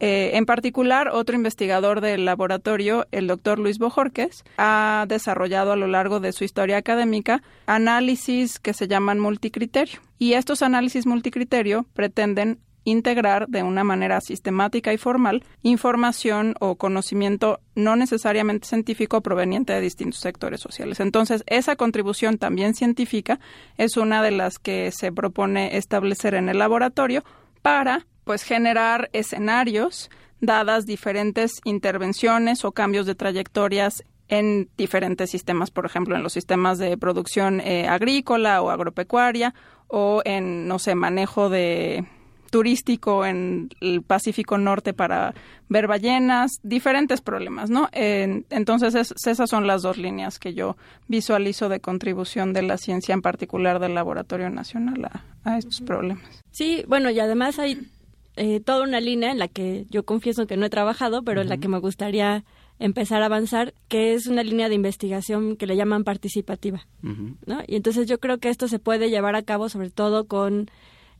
eh, 0.04 0.36
en 0.36 0.46
particular, 0.46 1.10
otro 1.12 1.36
investigador 1.36 2.00
del 2.00 2.24
laboratorio, 2.24 3.06
el 3.12 3.28
doctor 3.28 3.60
Luis 3.60 3.78
Bojorques, 3.78 4.42
ha 4.58 5.04
desarrollado 5.06 5.70
a 5.70 5.76
lo 5.76 5.86
largo 5.86 6.18
de 6.18 6.32
su 6.32 6.42
historia 6.42 6.76
académica 6.76 7.40
análisis 7.66 8.58
que 8.58 8.74
se 8.74 8.88
llaman 8.88 9.20
multicriterio. 9.20 10.00
Y 10.18 10.32
estos 10.32 10.62
análisis 10.62 11.06
multicriterio 11.06 11.86
pretenden 11.94 12.58
integrar 12.82 13.46
de 13.46 13.62
una 13.62 13.84
manera 13.84 14.20
sistemática 14.20 14.92
y 14.92 14.98
formal 14.98 15.44
información 15.62 16.56
o 16.58 16.74
conocimiento 16.74 17.60
no 17.76 17.94
necesariamente 17.94 18.66
científico 18.66 19.20
proveniente 19.20 19.72
de 19.72 19.80
distintos 19.80 20.18
sectores 20.18 20.60
sociales. 20.60 20.98
Entonces, 20.98 21.44
esa 21.46 21.76
contribución 21.76 22.38
también 22.38 22.74
científica 22.74 23.38
es 23.78 23.96
una 23.96 24.20
de 24.20 24.32
las 24.32 24.58
que 24.58 24.90
se 24.90 25.12
propone 25.12 25.76
establecer 25.76 26.34
en 26.34 26.48
el 26.48 26.58
laboratorio 26.58 27.22
para 27.62 28.04
pues 28.24 28.42
generar 28.42 29.10
escenarios 29.12 30.10
dadas 30.40 30.86
diferentes 30.86 31.60
intervenciones 31.64 32.64
o 32.64 32.72
cambios 32.72 33.06
de 33.06 33.14
trayectorias 33.14 34.04
en 34.28 34.68
diferentes 34.76 35.30
sistemas, 35.30 35.70
por 35.70 35.86
ejemplo, 35.86 36.16
en 36.16 36.22
los 36.22 36.32
sistemas 36.32 36.78
de 36.78 36.96
producción 36.96 37.60
eh, 37.60 37.86
agrícola 37.86 38.62
o 38.62 38.70
agropecuaria 38.70 39.54
o 39.88 40.22
en, 40.24 40.66
no 40.66 40.78
sé, 40.78 40.94
manejo 40.94 41.50
de 41.50 42.06
turístico 42.50 43.24
en 43.24 43.70
el 43.80 44.02
Pacífico 44.02 44.58
Norte 44.58 44.92
para 44.92 45.34
ver 45.68 45.86
ballenas, 45.86 46.50
diferentes 46.62 47.22
problemas, 47.22 47.70
¿no? 47.70 47.88
entonces, 47.92 48.94
esas 48.94 49.48
son 49.48 49.66
las 49.66 49.80
dos 49.80 49.96
líneas 49.96 50.38
que 50.38 50.52
yo 50.52 50.76
visualizo 51.08 51.70
de 51.70 51.80
contribución 51.80 52.52
de 52.52 52.60
la 52.60 52.76
ciencia, 52.76 53.14
en 53.14 53.22
particular 53.22 53.80
del 53.80 53.94
Laboratorio 53.94 54.50
Nacional, 54.50 55.10
a, 55.44 55.56
estos 55.56 55.80
problemas. 55.80 56.42
Sí, 56.50 56.84
bueno, 56.86 57.10
y 57.10 57.20
además 57.20 57.58
hay 57.58 57.88
eh, 58.36 58.60
toda 58.60 58.82
una 58.82 59.00
línea 59.00 59.30
en 59.30 59.38
la 59.38 59.48
que 59.48 59.86
yo 59.90 60.04
confieso 60.04 60.46
que 60.46 60.56
no 60.56 60.66
he 60.66 60.70
trabajado, 60.70 61.22
pero 61.22 61.42
en 61.42 61.48
la 61.48 61.58
que 61.58 61.68
me 61.68 61.78
gustaría 61.78 62.44
empezar 62.78 63.22
a 63.22 63.26
avanzar, 63.26 63.74
que 63.88 64.14
es 64.14 64.26
una 64.26 64.42
línea 64.42 64.68
de 64.68 64.74
investigación 64.74 65.56
que 65.56 65.66
le 65.66 65.76
llaman 65.76 66.04
participativa, 66.04 66.86
¿no? 67.02 67.60
Y 67.66 67.76
entonces 67.76 68.08
yo 68.08 68.18
creo 68.18 68.38
que 68.38 68.48
esto 68.48 68.66
se 68.68 68.78
puede 68.78 69.10
llevar 69.10 69.36
a 69.36 69.42
cabo 69.42 69.68
sobre 69.68 69.90
todo 69.90 70.26
con 70.26 70.70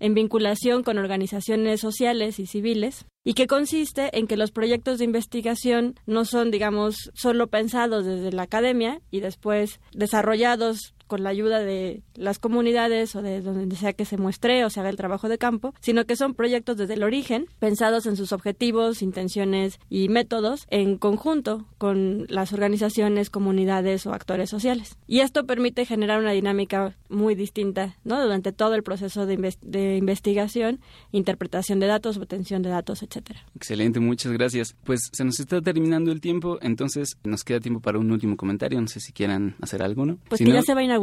en 0.03 0.15
vinculación 0.15 0.83
con 0.83 0.99
organizaciones 0.99 1.81
sociales 1.81 2.41
y 2.41 2.47
civiles 2.47 3.07
y 3.23 3.35
que 3.35 3.47
consiste 3.47 4.19
en 4.19 4.27
que 4.27 4.37
los 4.37 4.51
proyectos 4.51 4.99
de 4.99 5.05
investigación 5.05 5.95
no 6.07 6.25
son, 6.25 6.51
digamos, 6.51 7.13
solo 7.15 7.47
pensados 7.47 8.05
desde 8.05 8.33
la 8.33 8.43
academia 8.43 9.01
y 9.13 9.21
después 9.21 9.79
desarrollados 9.93 10.95
con 11.13 11.25
la 11.25 11.29
ayuda 11.29 11.61
de 11.61 12.01
las 12.15 12.39
comunidades 12.39 13.15
o 13.17 13.21
de 13.21 13.43
donde 13.43 13.77
sea 13.77 13.93
que 13.93 14.07
se 14.07 14.17
muestre 14.17 14.65
o 14.65 14.71
se 14.71 14.81
haga 14.81 14.89
el 14.89 14.97
trabajo 14.97 15.29
de 15.29 15.37
campo, 15.37 15.75
sino 15.79 16.07
que 16.07 16.17
son 16.17 16.33
proyectos 16.33 16.79
desde 16.79 16.95
el 16.95 17.03
origen, 17.03 17.49
pensados 17.59 18.07
en 18.07 18.17
sus 18.17 18.33
objetivos, 18.33 19.03
intenciones 19.03 19.79
y 19.91 20.09
métodos 20.09 20.65
en 20.71 20.97
conjunto 20.97 21.67
con 21.77 22.25
las 22.31 22.55
organizaciones, 22.55 23.29
comunidades 23.29 24.07
o 24.07 24.15
actores 24.15 24.49
sociales. 24.49 24.97
Y 25.07 25.21
esto 25.21 25.45
permite 25.45 25.85
generar 25.85 26.19
una 26.19 26.31
dinámica 26.31 26.97
muy 27.11 27.35
distinta 27.35 27.99
¿no? 28.05 28.19
durante 28.23 28.51
todo 28.51 28.75
el 28.75 28.83
proceso 28.83 29.27
de, 29.27 29.55
de 29.61 29.99
investigación, 29.99 30.81
interpretación 31.11 31.79
de 31.79 31.89
datos, 31.89 32.17
obtención 32.17 32.63
de 32.63 32.71
datos, 32.71 33.03
etcétera. 33.03 33.45
Excelente, 33.55 34.01
muchas 34.01 34.33
gracias. 34.33 34.75
Pues 34.83 35.11
se 35.13 35.27
nos 35.27 35.39
está 35.39 35.61
terminando 35.61 36.11
el 36.11 36.23
tiempo, 36.23 36.57
entonces 36.63 37.19
nos 37.23 37.45
queda 37.45 37.61
tiempo 37.61 37.81
para 37.81 37.99
un 37.99 38.11
último 38.11 38.39
comentario. 38.39 38.81
No 38.81 38.89
sé 38.89 39.01
si 39.01 39.13
quieran 39.13 39.57
hacer 39.61 39.83
alguno. 39.83 40.17
Pues 40.31 40.41
que 40.41 40.51
ya 40.51 40.63
se 40.63 40.73
va 40.73 40.81
a 40.81 40.85
inaugurar 40.85 41.02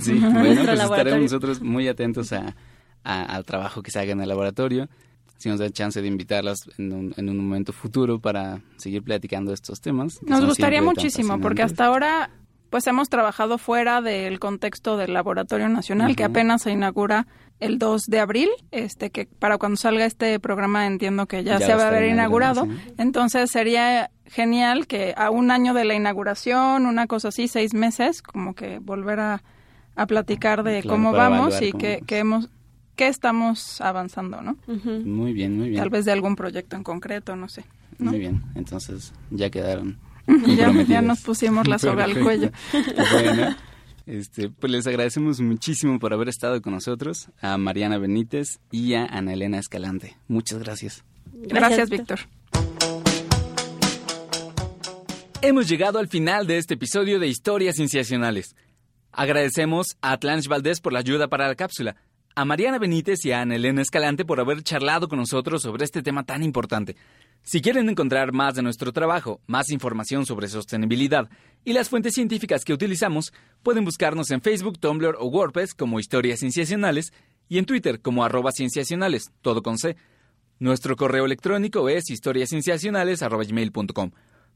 Sí, 0.00 0.12
bueno, 0.20 0.64
pues 0.64 0.80
estaremos 0.80 1.20
nosotros 1.20 1.60
muy 1.60 1.88
atentos 1.88 2.32
a, 2.32 2.54
al 3.04 3.44
trabajo 3.44 3.82
que 3.82 3.90
se 3.90 3.98
haga 3.98 4.12
en 4.12 4.20
el 4.20 4.28
laboratorio. 4.28 4.88
Si 5.38 5.48
nos 5.48 5.58
da 5.58 5.70
chance 5.70 6.02
de 6.02 6.06
invitarlas 6.06 6.58
en 6.76 6.92
un, 6.92 7.14
en 7.16 7.30
un 7.30 7.38
momento 7.38 7.72
futuro 7.72 8.18
para 8.18 8.60
seguir 8.76 9.02
platicando 9.02 9.54
estos 9.54 9.80
temas. 9.80 10.22
Nos 10.22 10.44
gustaría 10.44 10.82
muchísimo, 10.82 11.40
porque 11.40 11.62
hasta 11.62 11.86
ahora 11.86 12.30
pues 12.68 12.86
hemos 12.86 13.08
trabajado 13.08 13.58
fuera 13.58 14.00
del 14.00 14.38
contexto 14.38 14.96
del 14.96 15.12
Laboratorio 15.12 15.68
Nacional, 15.68 16.14
que 16.14 16.24
apenas 16.24 16.62
se 16.62 16.70
inaugura 16.70 17.26
el 17.60 17.78
2 17.78 18.06
de 18.06 18.20
abril, 18.20 18.48
este 18.70 19.10
que 19.10 19.26
para 19.26 19.58
cuando 19.58 19.76
salga 19.76 20.06
este 20.06 20.40
programa 20.40 20.86
entiendo 20.86 21.26
que 21.26 21.44
ya, 21.44 21.58
se 21.58 21.74
va 21.74 21.84
a 21.84 21.88
haber 21.88 22.10
inaugurado. 22.10 22.66
Entonces 22.98 23.50
sería 23.50 24.10
genial 24.26 24.86
que 24.86 25.14
a 25.16 25.30
un 25.30 25.50
año 25.50 25.74
de 25.74 25.84
la 25.84 25.94
inauguración, 25.94 26.86
una 26.86 27.06
cosa 27.06 27.28
así, 27.28 27.48
seis 27.48 27.74
meses, 27.74 28.22
como 28.22 28.54
que 28.54 28.78
volver 28.78 29.20
a, 29.20 29.42
a 29.94 30.06
platicar 30.06 30.62
de 30.62 30.82
cómo 30.82 31.12
vamos 31.12 31.60
y 31.60 31.72
que, 31.72 32.02
hemos 32.08 32.48
qué 32.96 33.08
estamos 33.08 33.80
avanzando, 33.80 34.42
¿no? 34.42 34.56
Muy 34.66 35.32
bien, 35.32 35.56
muy 35.56 35.70
bien. 35.70 35.80
Tal 35.80 35.90
vez 35.90 36.04
de 36.04 36.12
algún 36.12 36.36
proyecto 36.36 36.76
en 36.76 36.82
concreto, 36.82 37.36
no 37.36 37.48
sé. 37.48 37.64
Muy 37.98 38.18
bien, 38.18 38.42
entonces 38.54 39.12
ya 39.30 39.50
quedaron. 39.50 39.98
ya, 40.46 40.70
ya 40.82 41.02
nos 41.02 41.20
pusimos 41.20 41.66
la 41.68 41.78
soga 41.78 42.04
al 42.04 42.18
cuello. 42.20 42.50
bueno, 43.12 43.56
este, 44.10 44.50
pues 44.50 44.72
les 44.72 44.88
agradecemos 44.88 45.40
muchísimo 45.40 46.00
por 46.00 46.12
haber 46.12 46.28
estado 46.28 46.60
con 46.60 46.72
nosotros, 46.72 47.28
a 47.40 47.56
Mariana 47.58 47.96
Benítez 47.96 48.58
y 48.72 48.94
a 48.94 49.04
Ana 49.04 49.34
Elena 49.34 49.60
Escalante. 49.60 50.16
Muchas 50.26 50.58
gracias. 50.58 51.04
Gracias, 51.32 51.88
Víctor. 51.88 52.18
Hemos 55.42 55.68
llegado 55.68 56.00
al 56.00 56.08
final 56.08 56.48
de 56.48 56.58
este 56.58 56.74
episodio 56.74 57.20
de 57.20 57.28
Historias 57.28 57.76
Cienciacionales. 57.76 58.56
Agradecemos 59.12 59.96
a 60.02 60.10
Atlanch 60.10 60.48
Valdés 60.48 60.80
por 60.80 60.92
la 60.92 60.98
ayuda 60.98 61.28
para 61.28 61.46
la 61.46 61.54
cápsula, 61.54 61.94
a 62.34 62.44
Mariana 62.44 62.80
Benítez 62.80 63.24
y 63.24 63.30
a 63.30 63.42
Ana 63.42 63.54
Elena 63.54 63.80
Escalante 63.80 64.24
por 64.24 64.40
haber 64.40 64.64
charlado 64.64 65.06
con 65.06 65.20
nosotros 65.20 65.62
sobre 65.62 65.84
este 65.84 66.02
tema 66.02 66.24
tan 66.24 66.42
importante. 66.42 66.96
Si 67.42 67.62
quieren 67.62 67.88
encontrar 67.88 68.32
más 68.32 68.54
de 68.54 68.62
nuestro 68.62 68.92
trabajo, 68.92 69.40
más 69.46 69.70
información 69.70 70.26
sobre 70.26 70.48
sostenibilidad 70.48 71.30
y 71.64 71.72
las 71.72 71.88
fuentes 71.88 72.14
científicas 72.14 72.64
que 72.64 72.72
utilizamos, 72.72 73.32
pueden 73.62 73.84
buscarnos 73.84 74.30
en 74.30 74.42
Facebook, 74.42 74.78
Tumblr 74.78 75.16
o 75.18 75.26
WordPress 75.26 75.74
como 75.74 75.98
Historias 76.00 76.40
Cienciacionales 76.40 77.12
y 77.48 77.58
en 77.58 77.66
Twitter 77.66 78.00
como 78.00 78.24
arroba 78.24 78.52
cienciacionales, 78.52 79.32
todo 79.42 79.62
con 79.62 79.78
C. 79.78 79.96
Nuestro 80.58 80.96
correo 80.96 81.24
electrónico 81.24 81.88
es 81.88 82.10
historiascienciacionales.com. 82.10 84.10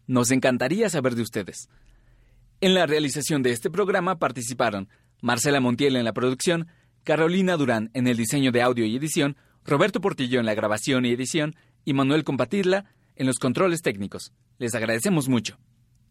Nos 0.07 0.31
encantaría 0.31 0.91
saber 0.91 1.15
de 1.15 1.23
ustedes. 1.23 1.71
En 2.61 2.75
la 2.75 2.85
realización 2.87 3.43
de 3.43 3.53
este 3.53 3.71
programa 3.71 4.19
participaron 4.19 4.91
Marcela 5.23 5.61
Montiel 5.61 5.97
en 5.97 6.05
la 6.05 6.13
producción, 6.13 6.69
Carolina 7.03 7.57
Durán 7.57 7.91
en 7.95 8.07
el 8.07 8.19
diseño 8.19 8.53
de 8.53 8.63
audio 8.63 8.85
y 8.85 8.97
edición, 8.97 9.37
Roberto 9.65 10.01
Portillo 10.01 10.39
en 10.39 10.47
la 10.47 10.55
grabación 10.55 11.07
y 11.07 11.13
edición 11.13 11.57
y 11.85 11.93
Manuel 11.93 12.25
Compatidla 12.25 12.87
en 13.17 13.27
los 13.27 13.39
controles 13.39 13.83
técnicos. 13.83 14.33
Les 14.59 14.75
agradecemos 14.75 15.29
mucho. 15.29 15.59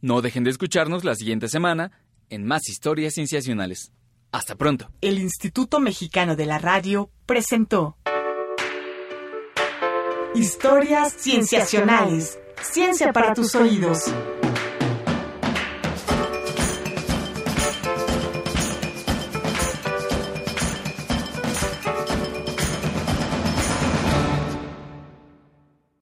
No 0.02 0.22
dejen 0.22 0.44
de 0.44 0.50
escucharnos 0.50 1.04
la 1.04 1.16
siguiente 1.16 1.48
semana 1.48 1.92
en 2.30 2.46
más 2.46 2.68
historias 2.70 3.14
cienciacionales. 3.14 3.92
Hasta 4.32 4.56
pronto. 4.56 4.90
El 5.02 5.20
Instituto 5.20 5.80
Mexicano 5.80 6.36
de 6.36 6.46
la 6.46 6.58
Radio 6.58 7.12
presentó 7.26 7.98
Historias 10.36 11.14
Cienciacionales. 11.14 12.40
Ciencia 12.62 13.14
para 13.14 13.34
tus 13.36 13.54
oídos. 13.54 14.12